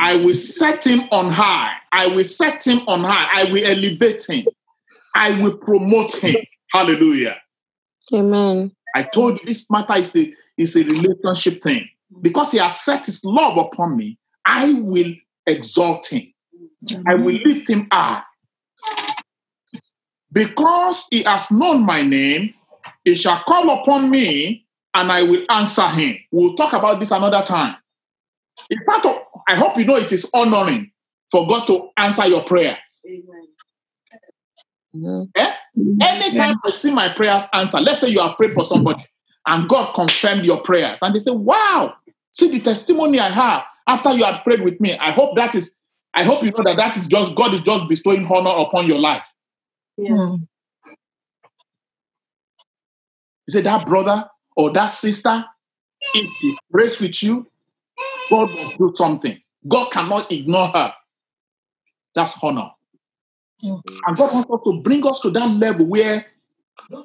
I 0.00 0.16
will 0.16 0.34
set 0.34 0.86
him 0.86 1.02
on 1.10 1.30
high. 1.30 1.72
I 1.92 2.08
will 2.08 2.24
set 2.24 2.66
him 2.66 2.80
on 2.88 3.00
high. 3.00 3.28
I 3.34 3.44
will 3.44 3.64
elevate 3.64 4.24
him. 4.24 4.46
I 5.14 5.40
will 5.40 5.56
promote 5.58 6.14
him. 6.16 6.36
Hallelujah. 6.70 7.41
Amen. 8.12 8.72
I 8.94 9.02
told 9.04 9.40
you 9.40 9.46
this 9.46 9.70
matter 9.70 9.94
is 9.96 10.14
a, 10.16 10.34
is 10.56 10.76
a 10.76 10.84
relationship 10.84 11.62
thing. 11.62 11.88
Because 12.20 12.52
he 12.52 12.58
has 12.58 12.80
set 12.80 13.06
his 13.06 13.24
love 13.24 13.56
upon 13.56 13.96
me, 13.96 14.18
I 14.44 14.72
will 14.74 15.12
exalt 15.46 16.06
him. 16.08 16.32
I 17.06 17.14
will 17.14 17.34
lift 17.44 17.70
him 17.70 17.88
up. 17.90 18.24
Because 20.32 21.04
he 21.10 21.22
has 21.22 21.50
known 21.50 21.84
my 21.86 22.02
name, 22.02 22.54
he 23.04 23.14
shall 23.14 23.42
call 23.44 23.70
upon 23.80 24.10
me 24.10 24.66
and 24.94 25.10
I 25.10 25.22
will 25.22 25.44
answer 25.50 25.86
him. 25.88 26.16
We'll 26.30 26.54
talk 26.54 26.72
about 26.72 27.00
this 27.00 27.10
another 27.10 27.42
time. 27.42 27.76
In 28.70 28.78
fact, 28.84 29.06
I 29.48 29.54
hope 29.56 29.78
you 29.78 29.84
know 29.84 29.96
it 29.96 30.12
is 30.12 30.28
honoring 30.34 30.90
for 31.30 31.46
God 31.46 31.66
to 31.66 31.88
answer 31.96 32.26
your 32.26 32.44
prayers. 32.44 32.78
Amen. 33.06 33.48
Mhm. 34.94 35.30
Eh? 35.34 35.52
Anytime 35.76 36.56
I 36.64 36.72
see 36.72 36.90
my 36.90 37.08
prayers 37.14 37.42
answered, 37.52 37.80
let's 37.80 38.00
say 38.00 38.08
you 38.08 38.20
have 38.20 38.36
prayed 38.36 38.52
for 38.52 38.64
somebody 38.64 39.06
and 39.46 39.68
God 39.68 39.92
confirmed 39.92 40.44
your 40.44 40.60
prayers, 40.60 40.98
and 41.02 41.14
they 41.14 41.18
say, 41.18 41.30
Wow, 41.30 41.94
see 42.32 42.50
the 42.50 42.60
testimony 42.60 43.18
I 43.18 43.30
have 43.30 43.64
after 43.86 44.10
you 44.10 44.24
had 44.24 44.42
prayed 44.42 44.62
with 44.62 44.80
me. 44.80 44.96
I 44.98 45.10
hope 45.12 45.36
that 45.36 45.54
is, 45.54 45.76
I 46.14 46.24
hope 46.24 46.42
you 46.42 46.50
know 46.50 46.62
that 46.64 46.76
that 46.76 46.96
is 46.96 47.06
just 47.06 47.34
God 47.34 47.54
is 47.54 47.62
just 47.62 47.88
bestowing 47.88 48.26
honor 48.26 48.50
upon 48.66 48.86
your 48.86 48.98
life. 48.98 49.26
Yes. 49.96 50.12
Mm. 50.12 50.46
You 53.46 53.52
say 53.52 53.62
that 53.62 53.86
brother 53.86 54.28
or 54.56 54.70
that 54.72 54.86
sister, 54.86 55.44
if 56.14 56.30
he 56.40 56.56
prays 56.70 57.00
with 57.00 57.22
you, 57.22 57.46
God 58.30 58.50
will 58.50 58.90
do 58.90 58.92
something. 58.94 59.40
God 59.66 59.90
cannot 59.90 60.30
ignore 60.30 60.68
her. 60.68 60.94
That's 62.14 62.34
honor. 62.42 62.70
And 63.62 64.16
God 64.16 64.34
wants 64.34 64.50
us 64.50 64.60
to 64.64 64.80
bring 64.82 65.06
us 65.06 65.20
to 65.20 65.30
that 65.30 65.48
level 65.48 65.86
where 65.86 66.26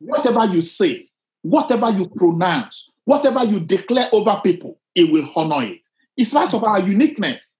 whatever 0.01 0.45
you 0.45 0.61
say, 0.61 1.09
whatever 1.41 1.89
you 1.91 2.09
pronounce, 2.09 2.89
whatever 3.05 3.43
you 3.43 3.59
declare 3.59 4.09
over 4.11 4.39
people, 4.43 4.79
it 4.95 5.11
will 5.11 5.29
honor 5.35 5.63
it. 5.63 5.81
It's 6.15 6.31
part 6.31 6.53
of 6.53 6.63
our 6.63 6.79
uniqueness. 6.79 7.55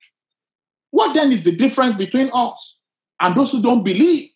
What 0.92 1.14
then 1.14 1.32
is 1.32 1.44
the 1.44 1.56
difference 1.56 1.96
between 1.96 2.30
us 2.34 2.78
and 3.22 3.36
those 3.36 3.52
who 3.52 3.62
don't 3.62 3.84
believe? 3.84 4.30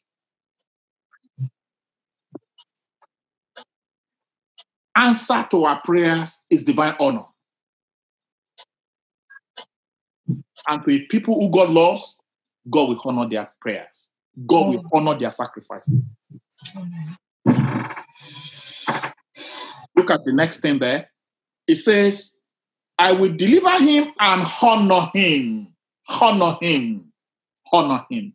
Answer 4.95 5.47
to 5.51 5.63
our 5.63 5.81
prayers 5.83 6.37
is 6.49 6.63
divine 6.63 6.95
honor. 6.99 7.25
And 10.67 10.83
to 10.83 10.91
a 10.91 11.05
people 11.07 11.39
who 11.39 11.49
God 11.49 11.69
loves, 11.69 12.17
God 12.69 12.89
will 12.89 13.01
honor 13.03 13.27
their 13.27 13.49
prayers. 13.59 14.10
God 14.47 14.75
will 14.75 14.83
honor 14.93 15.19
their 15.19 15.31
sacrifices. 15.31 16.05
Look 19.95 20.09
at 20.09 20.23
the 20.25 20.33
next 20.33 20.59
thing 20.61 20.79
there. 20.79 21.09
It 21.67 21.75
says, 21.75 22.35
I 22.97 23.11
will 23.13 23.35
deliver 23.35 23.77
him 23.79 24.11
and 24.19 24.45
honor 24.61 25.09
him. 25.13 25.73
Honor 26.07 26.57
him. 26.61 27.11
Honor 27.71 28.05
him. 28.09 28.33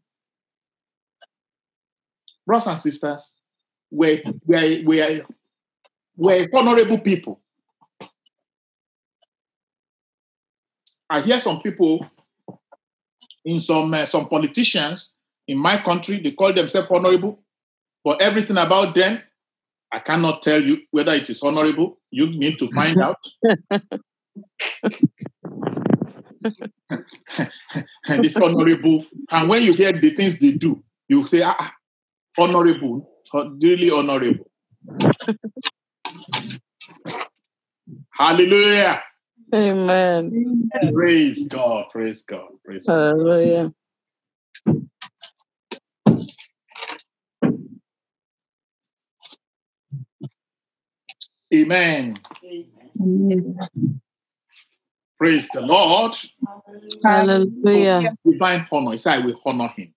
Brothers 2.46 2.66
and 2.68 2.80
sisters, 2.80 3.32
we're, 3.90 4.22
we're, 4.44 4.84
we're, 4.84 5.26
we're 6.16 6.48
honorable 6.54 6.98
people. 7.00 7.40
I 11.08 11.20
hear 11.20 11.38
some 11.38 11.60
people 11.62 12.06
in 13.44 13.60
some 13.60 13.94
uh, 13.94 14.06
some 14.06 14.28
politicians 14.28 15.10
in 15.48 15.58
my 15.58 15.80
country, 15.82 16.20
they 16.20 16.32
call 16.32 16.52
themselves 16.52 16.88
honorable, 16.90 17.40
but 18.04 18.20
everything 18.20 18.56
about 18.56 18.94
them, 18.94 19.20
I 19.92 20.00
cannot 20.00 20.42
tell 20.42 20.62
you 20.62 20.82
whether 20.90 21.14
it 21.14 21.30
is 21.30 21.42
honorable. 21.42 21.98
You 22.10 22.30
need 22.30 22.58
to 22.58 22.68
find 22.68 23.00
out. 23.00 23.18
and 28.08 28.24
it's 28.24 28.36
honorable. 28.36 29.04
And 29.30 29.48
when 29.48 29.62
you 29.62 29.74
hear 29.74 29.92
the 29.92 30.10
things 30.10 30.38
they 30.38 30.52
do, 30.52 30.82
you 31.08 31.26
say, 31.28 31.42
ah, 31.42 31.56
ah, 31.58 31.72
honorable, 32.38 33.08
really 33.60 33.90
honorable. 33.90 34.50
Hallelujah. 38.10 39.02
Amen. 39.54 40.68
Praise 40.92 41.46
God. 41.46 41.86
Praise 41.92 42.22
God. 42.22 42.48
Praise 42.64 42.86
God. 42.86 43.72
Amen. 51.54 52.18
Amen. 53.00 53.58
Praise 55.18 55.48
the 55.54 55.60
Lord. 55.60 56.14
Hallelujah. 57.04 58.14
Divine 58.26 58.66
honor. 58.70 58.90
He 58.92 58.96
said, 58.98 59.22
I 59.22 59.24
will 59.24 59.40
honor 59.46 59.68
him. 59.76 59.94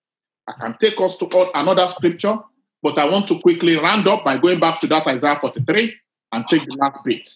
I 0.48 0.54
can 0.54 0.78
take 0.80 1.00
us 1.02 1.16
to 1.18 1.26
all- 1.26 1.52
another 1.54 1.88
scripture, 1.88 2.38
but 2.82 2.98
I 2.98 3.06
want 3.06 3.28
to 3.30 3.40
quickly 3.40 3.76
round 3.78 4.08
up 4.08 4.24
by 4.24 4.38
going 4.38 4.60
back 4.60 4.80
to 4.82 4.88
that 4.88 5.08
Isaiah 5.08 5.36
43 5.36 5.94
and 6.32 6.48
take 6.48 6.66
the 6.66 6.76
last 6.78 7.04
bit. 7.04 7.28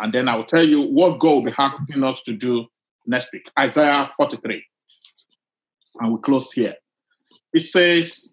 And 0.00 0.12
then 0.12 0.28
I'll 0.28 0.44
tell 0.44 0.66
you 0.66 0.82
what 0.82 1.18
God 1.18 1.30
will 1.30 1.44
be 1.44 1.54
asking 1.58 2.04
us 2.04 2.20
to 2.22 2.34
do 2.34 2.66
next 3.06 3.28
week. 3.32 3.50
Isaiah 3.58 4.10
43. 4.16 4.62
And 6.00 6.12
we 6.12 6.20
close 6.20 6.52
here. 6.52 6.74
It 7.52 7.60
says, 7.60 8.32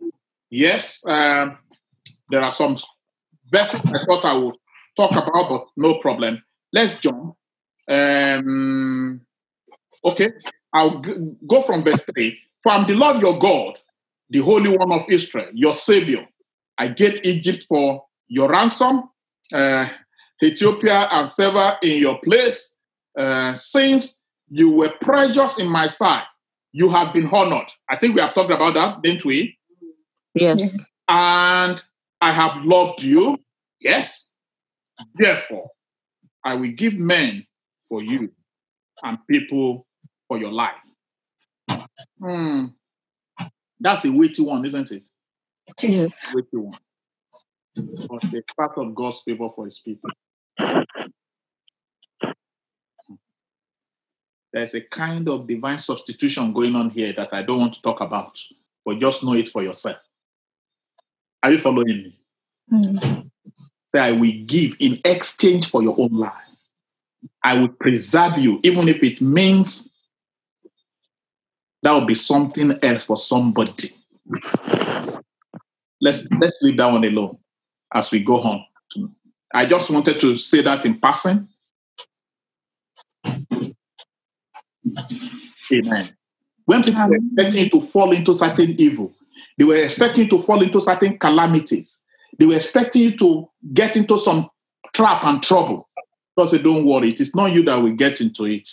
yes, 0.50 1.02
um, 1.08 1.58
there 2.30 2.42
are 2.44 2.52
some 2.52 2.78
verses 3.50 3.82
I 3.86 4.06
thought 4.06 4.26
I 4.26 4.38
would 4.38 4.56
talk 4.96 5.12
about, 5.12 5.50
but 5.50 5.66
no 5.78 6.00
problem. 6.00 6.42
Let's 6.72 7.00
jump. 7.02 7.36
Um, 7.90 9.22
okay, 10.06 10.30
I'll 10.74 11.02
g- 11.02 11.14
go 11.48 11.62
from 11.62 11.84
verse 11.84 12.02
3. 12.14 12.38
For 12.64 12.72
I'm 12.72 12.88
the 12.88 12.96
Lord 12.96 13.22
your 13.22 13.38
God, 13.38 13.80
the 14.30 14.40
Holy 14.40 14.76
One 14.76 14.92
of 14.92 15.06
Israel, 15.10 15.50
your 15.54 15.74
Savior. 15.74 16.28
I 16.78 16.88
gave 16.88 17.20
Egypt 17.24 17.66
for 17.68 18.06
your 18.28 18.50
ransom, 18.50 19.10
uh, 19.52 19.88
Ethiopia 20.42 21.08
and 21.12 21.28
Seba 21.28 21.78
in 21.84 22.00
your 22.02 22.20
place. 22.22 22.76
Uh, 23.18 23.54
since 23.54 24.20
you 24.50 24.72
were 24.72 24.94
precious 25.02 25.58
in 25.60 25.68
my 25.68 25.88
sight, 25.88 26.24
you 26.72 26.90
have 26.90 27.14
been 27.14 27.28
honored. 27.28 27.72
I 27.90 27.98
think 27.98 28.16
we 28.16 28.22
have 28.22 28.34
talked 28.34 28.52
about 28.52 28.74
that, 28.74 29.02
didn't 29.04 29.26
we? 29.26 29.58
Yes. 30.34 30.62
and 31.08 31.84
I 32.22 32.32
have 32.32 32.64
loved 32.66 33.04
you. 33.04 33.38
Yes. 33.80 34.33
Therefore, 35.16 35.70
I 36.44 36.56
will 36.56 36.72
give 36.72 36.94
men 36.96 37.46
for 37.88 38.04
you 38.04 38.32
and 39.04 39.18
people 39.30 39.86
for 40.28 40.38
your 40.38 40.52
life. 40.52 40.76
Hmm. 42.20 42.66
That's 43.80 44.06
a 44.06 44.12
weighty 44.12 44.42
one, 44.44 44.66
isn't 44.66 44.92
it? 44.92 45.04
It 45.68 45.84
is. 45.84 46.18
Weighty 46.34 46.58
one. 46.58 46.78
But 47.76 48.24
it's 48.34 48.54
part 48.54 48.78
of 48.78 48.96
God's 48.96 49.22
favor 49.26 49.50
for 49.56 49.66
his 49.66 49.80
people. 49.80 50.10
There's 54.54 54.76
a 54.76 54.82
kind 54.82 55.28
of 55.28 55.48
divine 55.48 55.80
substitution 55.80 56.54
going 56.54 56.76
on 56.76 56.92
here 56.92 57.12
that 57.18 57.34
I 57.34 57.42
don't 57.42 57.60
want 57.60 57.74
to 57.74 57.82
talk 57.82 58.02
about, 58.02 58.40
but 58.86 59.00
just 59.00 59.24
know 59.24 59.34
it 59.34 59.50
for 59.50 59.64
yourself. 59.64 59.98
Are 61.42 61.52
you 61.52 61.58
following 61.58 61.88
me? 62.04 62.20
Mm. 62.72 63.32
Say, 63.94 64.00
I 64.00 64.12
will 64.12 64.34
give 64.48 64.76
in 64.80 65.00
exchange 65.06 65.70
for 65.70 65.84
your 65.84 65.96
own 66.00 66.14
life. 66.14 66.34
I 67.44 67.60
will 67.60 67.68
preserve 67.68 68.40
you, 68.40 68.60
even 68.64 68.88
if 68.88 69.04
it 69.04 69.22
means 69.22 69.88
that 71.84 71.92
will 71.92 72.06
be 72.06 72.16
something 72.16 72.80
else 72.82 73.04
for 73.04 73.18
somebody. 73.18 73.92
Let's 76.02 76.28
let's 76.40 76.58
leave 76.64 76.78
that 76.78 76.92
one 76.92 77.04
alone 77.04 77.38
as 77.94 78.10
we 78.10 78.24
go 78.24 78.38
on. 78.42 78.66
I 79.54 79.68
just 79.68 79.92
wanted 79.92 80.20
to 80.22 80.38
say 80.38 80.64
that 80.64 80.86
in 80.88 81.00
passing. 81.00 81.48
Amen. 85.72 86.10
When 86.66 86.82
people 86.82 87.10
were 87.10 87.18
expecting 87.18 87.70
to 87.70 87.80
fall 87.80 88.12
into 88.12 88.34
certain 88.34 88.74
evil, 88.80 89.14
they 89.60 89.66
were 89.66 89.76
expecting 89.76 90.30
to 90.30 90.40
fall 90.40 90.64
into 90.64 90.82
certain 90.82 91.20
calamities. 91.20 92.02
They 92.40 92.46
were 92.46 92.56
expecting 92.56 93.02
you 93.04 93.18
to 93.18 93.50
get 93.74 93.96
into 93.96 94.18
some 94.18 94.50
trap 94.94 95.24
and 95.24 95.42
trouble. 95.42 95.90
God 96.38 96.50
said, 96.50 96.64
Don't 96.64 96.86
worry, 96.86 97.12
it 97.12 97.22
is 97.22 97.36
not 97.36 97.54
you 97.54 97.64
that 97.64 97.76
will 97.76 97.94
get 97.94 98.22
into 98.22 98.46
it. 98.46 98.68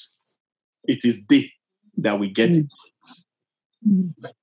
It 0.84 1.04
is 1.04 1.22
they 1.26 1.52
that 1.98 2.18
will 2.18 2.30
get 2.30 2.50
Mm. 2.52 2.56
into 2.56 2.74
it. 4.24 4.34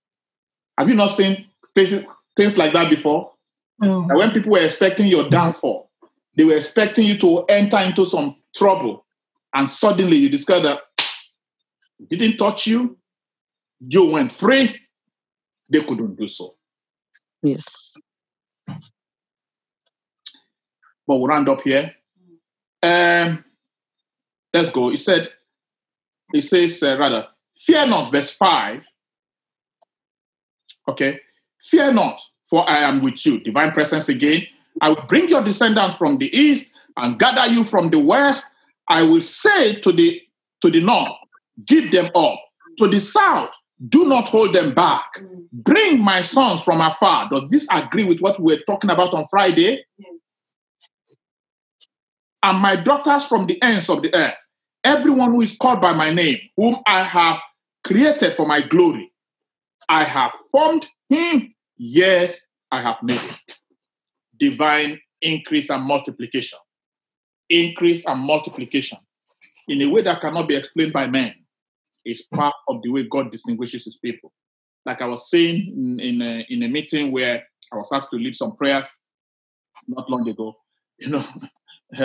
Have 0.77 0.89
you 0.89 0.95
not 0.95 1.15
seen 1.15 1.47
places, 1.73 2.05
things 2.35 2.57
like 2.57 2.73
that 2.73 2.89
before? 2.89 3.33
Mm. 3.81 4.15
When 4.15 4.31
people 4.31 4.51
were 4.51 4.63
expecting 4.63 5.07
your 5.07 5.29
downfall, 5.29 5.89
they 6.35 6.45
were 6.45 6.55
expecting 6.55 7.05
you 7.05 7.17
to 7.19 7.43
enter 7.45 7.77
into 7.79 8.05
some 8.05 8.35
trouble, 8.55 9.05
and 9.53 9.67
suddenly 9.69 10.17
you 10.17 10.29
discover 10.29 10.61
that 10.63 10.79
it 11.99 12.09
didn't 12.09 12.37
touch 12.37 12.67
you, 12.67 12.97
you 13.79 14.05
went 14.05 14.31
free, 14.31 14.75
they 15.69 15.81
couldn't 15.81 16.15
do 16.15 16.27
so. 16.27 16.55
Yes. 17.41 17.93
But 21.07 21.17
we'll 21.17 21.27
round 21.27 21.49
up 21.49 21.61
here. 21.63 21.93
Um, 22.83 23.45
let's 24.53 24.69
go. 24.69 24.89
He 24.89 24.97
said, 24.97 25.29
he 26.33 26.41
says, 26.41 26.83
uh, 26.83 26.97
rather, 26.99 27.27
fear 27.57 27.87
not, 27.87 28.11
verse 28.11 28.29
5. 28.29 28.81
Okay, 30.89 31.19
fear 31.61 31.91
not, 31.91 32.21
for 32.49 32.69
I 32.69 32.79
am 32.79 33.01
with 33.01 33.25
you. 33.25 33.39
Divine 33.39 33.71
presence 33.71 34.09
again. 34.09 34.45
I 34.81 34.89
will 34.89 35.05
bring 35.07 35.27
your 35.29 35.43
descendants 35.43 35.95
from 35.95 36.17
the 36.17 36.35
east 36.37 36.69
and 36.97 37.19
gather 37.19 37.51
you 37.51 37.63
from 37.63 37.89
the 37.89 37.99
west. 37.99 38.45
I 38.87 39.03
will 39.03 39.21
say 39.21 39.79
to 39.81 39.91
the 39.91 40.21
to 40.61 40.71
the 40.71 40.81
north, 40.81 41.11
give 41.65 41.91
them 41.91 42.09
up. 42.15 42.39
To 42.79 42.87
the 42.87 42.99
south, 42.99 43.49
do 43.89 44.05
not 44.05 44.27
hold 44.27 44.53
them 44.53 44.73
back. 44.73 45.21
Bring 45.51 45.99
my 45.99 46.21
sons 46.21 46.63
from 46.63 46.81
afar. 46.81 47.29
Does 47.29 47.43
this 47.49 47.67
agree 47.71 48.03
with 48.03 48.19
what 48.19 48.39
we 48.39 48.55
were 48.55 48.61
talking 48.67 48.89
about 48.89 49.13
on 49.13 49.25
Friday? 49.25 49.83
And 52.43 52.59
my 52.59 52.75
daughters 52.75 53.25
from 53.25 53.47
the 53.47 53.61
ends 53.61 53.89
of 53.89 54.01
the 54.01 54.13
earth. 54.15 54.35
Everyone 54.83 55.31
who 55.31 55.41
is 55.41 55.55
called 55.55 55.81
by 55.81 55.93
my 55.93 56.11
name, 56.11 56.39
whom 56.55 56.77
I 56.85 57.03
have 57.03 57.39
created 57.83 58.33
for 58.33 58.45
my 58.45 58.61
glory. 58.61 59.11
I 59.89 60.03
have 60.03 60.31
formed 60.51 60.87
him. 61.09 61.53
Yes, 61.77 62.39
I 62.71 62.81
have 62.81 62.97
made 63.01 63.19
him. 63.19 63.35
Divine 64.39 64.99
increase 65.21 65.69
and 65.69 65.83
multiplication. 65.83 66.59
Increase 67.49 68.03
and 68.05 68.19
multiplication 68.19 68.99
in 69.67 69.81
a 69.81 69.87
way 69.87 70.01
that 70.01 70.21
cannot 70.21 70.47
be 70.47 70.55
explained 70.55 70.93
by 70.93 71.07
men 71.07 71.33
is 72.05 72.21
part 72.33 72.55
of 72.67 72.81
the 72.83 72.89
way 72.89 73.03
God 73.03 73.31
distinguishes 73.31 73.85
his 73.85 73.97
people. 73.97 74.31
Like 74.85 75.01
I 75.01 75.05
was 75.05 75.29
saying 75.29 75.73
in, 75.75 75.99
in, 75.99 76.21
a, 76.21 76.45
in 76.49 76.63
a 76.63 76.67
meeting 76.67 77.11
where 77.11 77.43
I 77.73 77.75
was 77.75 77.89
asked 77.91 78.09
to 78.11 78.17
lead 78.17 78.35
some 78.35 78.55
prayers 78.55 78.87
not 79.87 80.09
long 80.09 80.27
ago, 80.27 80.55
you 80.99 81.09
know, 81.09 81.25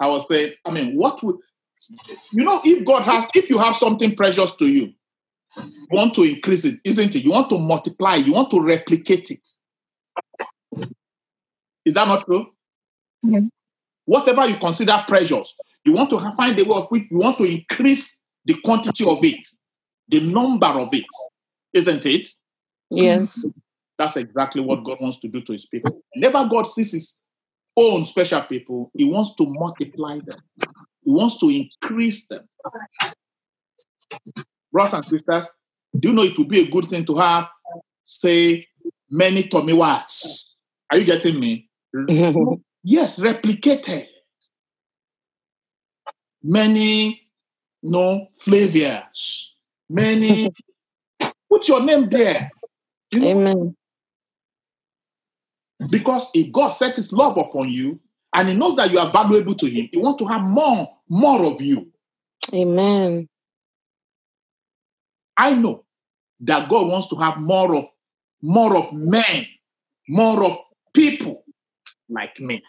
I 0.00 0.06
was 0.08 0.28
saying, 0.28 0.52
I 0.64 0.70
mean, 0.70 0.96
what 0.96 1.22
would, 1.22 1.36
you 2.32 2.44
know, 2.44 2.60
if 2.64 2.84
God 2.84 3.02
has, 3.02 3.24
if 3.34 3.50
you 3.50 3.58
have 3.58 3.76
something 3.76 4.14
precious 4.16 4.52
to 4.56 4.66
you, 4.66 4.92
you 5.56 5.88
want 5.92 6.14
to 6.14 6.22
increase 6.22 6.64
it, 6.64 6.80
isn't 6.84 7.14
it? 7.14 7.24
You 7.24 7.30
want 7.30 7.50
to 7.50 7.58
multiply, 7.58 8.16
you 8.16 8.32
want 8.32 8.50
to 8.50 8.60
replicate 8.60 9.30
it. 9.30 9.46
Is 11.84 11.94
that 11.94 12.08
not 12.08 12.24
true? 12.24 12.46
Yeah. 13.22 13.40
Whatever 14.06 14.48
you 14.48 14.56
consider 14.56 15.02
precious, 15.06 15.54
you 15.84 15.92
want 15.92 16.10
to 16.10 16.18
have, 16.18 16.34
find 16.34 16.58
a 16.58 16.64
way 16.64 16.76
of 16.76 16.88
which 16.88 17.04
you 17.10 17.18
want 17.18 17.38
to 17.38 17.44
increase 17.44 18.18
the 18.44 18.54
quantity 18.64 19.06
of 19.06 19.22
it, 19.24 19.46
the 20.08 20.20
number 20.20 20.66
of 20.66 20.92
it, 20.92 21.04
isn't 21.72 22.04
it? 22.06 22.28
Yes. 22.90 23.44
That's 23.98 24.16
exactly 24.16 24.60
what 24.60 24.84
God 24.84 24.98
wants 25.00 25.18
to 25.18 25.28
do 25.28 25.40
to 25.42 25.52
his 25.52 25.66
people. 25.66 26.02
Whenever 26.14 26.46
God 26.48 26.64
sees 26.64 26.92
his 26.92 27.14
own 27.76 28.04
special 28.04 28.42
people, 28.42 28.90
he 28.94 29.04
wants 29.04 29.34
to 29.36 29.44
multiply 29.46 30.18
them. 30.24 30.38
He 31.02 31.10
wants 31.10 31.38
to 31.38 31.48
increase 31.48 32.26
them. 32.26 32.44
Brothers 34.72 34.94
and 34.94 35.04
sisters, 35.06 35.48
do 35.98 36.08
you 36.08 36.14
know 36.14 36.22
it 36.22 36.36
would 36.38 36.48
be 36.48 36.60
a 36.60 36.70
good 36.70 36.88
thing 36.88 37.04
to 37.06 37.14
have, 37.16 37.48
say, 38.04 38.66
many 39.10 39.44
Tomiwas? 39.44 40.44
Are 40.90 40.98
you 40.98 41.04
getting 41.04 41.38
me? 41.38 41.68
Yes, 42.86 43.18
replicated. 43.18 44.04
Many 46.42 47.24
no 47.82 48.28
Flavias. 48.38 49.54
Many 49.88 50.50
put 51.50 51.68
your 51.68 51.82
name 51.82 52.08
there. 52.10 52.50
You 53.10 53.20
know, 53.20 53.28
Amen. 53.28 53.76
Because 55.90 56.28
if 56.34 56.52
God 56.52 56.68
set 56.68 56.96
his 56.96 57.12
love 57.12 57.36
upon 57.36 57.68
you 57.68 58.00
and 58.34 58.48
he 58.48 58.54
knows 58.54 58.76
that 58.76 58.90
you 58.90 58.98
are 58.98 59.10
valuable 59.10 59.54
to 59.54 59.66
him, 59.66 59.88
he 59.92 59.98
wants 59.98 60.22
to 60.22 60.28
have 60.28 60.42
more, 60.42 60.88
more 61.08 61.44
of 61.44 61.60
you. 61.60 61.90
Amen. 62.52 63.28
I 65.36 65.54
know 65.54 65.84
that 66.40 66.68
God 66.68 66.88
wants 66.88 67.08
to 67.08 67.16
have 67.16 67.38
more 67.38 67.74
of 67.74 67.84
more 68.42 68.76
of 68.76 68.92
men, 68.92 69.46
more 70.08 70.44
of 70.44 70.58
people 70.92 71.44
like 72.10 72.38
me. 72.38 72.62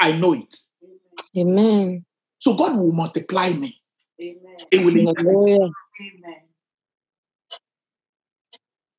I 0.00 0.12
know 0.12 0.32
it. 0.32 0.56
Amen. 1.36 2.04
So 2.38 2.54
God 2.54 2.76
will 2.76 2.92
multiply 2.92 3.50
me. 3.50 3.80
Amen. 4.20 4.56
He 4.70 4.78
will 4.78 4.96
increase. 4.96 5.26
Hallelujah. 5.26 5.70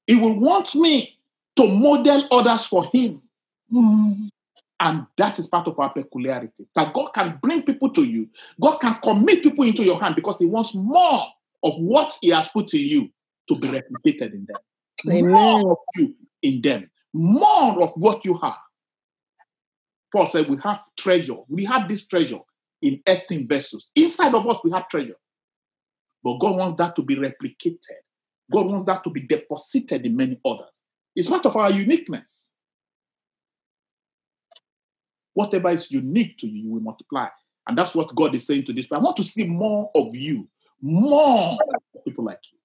He 0.07 0.15
will 0.15 0.39
want 0.39 0.75
me 0.75 1.17
to 1.55 1.67
model 1.67 2.27
others 2.31 2.67
for 2.67 2.85
him. 2.93 3.21
Mm. 3.75 4.29
And 4.79 5.05
that 5.17 5.39
is 5.39 5.47
part 5.47 5.67
of 5.67 5.79
our 5.79 5.91
peculiarity. 5.93 6.67
That 6.75 6.93
God 6.93 7.11
can 7.13 7.39
bring 7.41 7.63
people 7.63 7.89
to 7.91 8.03
you. 8.03 8.29
God 8.61 8.77
can 8.79 8.97
commit 9.03 9.43
people 9.43 9.63
into 9.65 9.83
your 9.83 9.99
hand 9.99 10.15
because 10.15 10.37
He 10.39 10.45
wants 10.45 10.73
more 10.73 11.25
of 11.63 11.73
what 11.77 12.17
He 12.21 12.29
has 12.29 12.47
put 12.49 12.73
in 12.73 12.81
you 12.81 13.09
to 13.49 13.55
be 13.55 13.67
replicated 13.67 14.33
in 14.33 14.47
them. 14.47 14.57
Amen. 15.09 15.31
More 15.31 15.71
of 15.71 15.77
you 15.95 16.15
in 16.41 16.61
them. 16.61 16.89
More 17.13 17.83
of 17.83 17.91
what 17.95 18.25
you 18.25 18.37
have. 18.37 18.57
Paul 20.13 20.27
said, 20.27 20.49
We 20.49 20.57
have 20.63 20.81
treasure. 20.97 21.37
We 21.47 21.65
have 21.65 21.87
this 21.87 22.05
treasure 22.07 22.39
in 22.81 23.01
earthen 23.07 23.47
vessels. 23.47 23.91
Inside 23.95 24.33
of 24.33 24.47
us, 24.47 24.59
we 24.63 24.71
have 24.71 24.87
treasure. 24.89 25.15
But 26.23 26.39
God 26.39 26.57
wants 26.57 26.77
that 26.77 26.95
to 26.95 27.01
be 27.01 27.15
replicated. 27.15 28.01
God 28.51 28.67
wants 28.67 28.85
that 28.85 29.03
to 29.03 29.09
be 29.09 29.21
deposited 29.21 30.05
in 30.05 30.15
many 30.15 30.39
others. 30.45 30.81
It's 31.15 31.29
part 31.29 31.45
of 31.45 31.55
our 31.55 31.71
uniqueness. 31.71 32.51
Whatever 35.35 35.69
is 35.69 35.91
unique 35.91 36.37
to 36.39 36.47
you, 36.47 36.63
you 36.63 36.71
will 36.71 36.81
multiply. 36.81 37.27
And 37.67 37.77
that's 37.77 37.93
what 37.93 38.13
God 38.15 38.33
is 38.35 38.47
saying 38.47 38.65
to 38.65 38.73
this. 38.73 38.87
But 38.87 38.97
I 38.97 38.99
want 38.99 39.17
to 39.17 39.23
see 39.23 39.45
more 39.45 39.91
of 39.93 40.15
you, 40.15 40.47
more 40.81 41.57
people 42.03 42.25
like 42.25 42.39
you. 42.51 42.57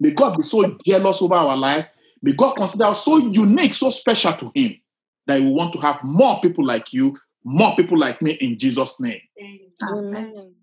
May 0.00 0.10
God 0.10 0.36
be 0.36 0.42
so 0.42 0.76
jealous 0.84 1.22
over 1.22 1.34
our 1.34 1.56
lives. 1.56 1.88
May 2.22 2.32
God 2.32 2.54
consider 2.54 2.84
us 2.84 3.04
so 3.04 3.18
unique, 3.18 3.74
so 3.74 3.90
special 3.90 4.34
to 4.34 4.50
Him 4.54 4.74
that 5.26 5.40
He 5.40 5.46
will 5.46 5.54
want 5.54 5.72
to 5.74 5.78
have 5.80 6.00
more 6.02 6.40
people 6.40 6.66
like 6.66 6.92
you, 6.92 7.16
more 7.44 7.76
people 7.76 7.98
like 7.98 8.20
me 8.20 8.32
in 8.32 8.58
Jesus' 8.58 8.98
name. 9.00 9.20
Amen. 9.82 10.54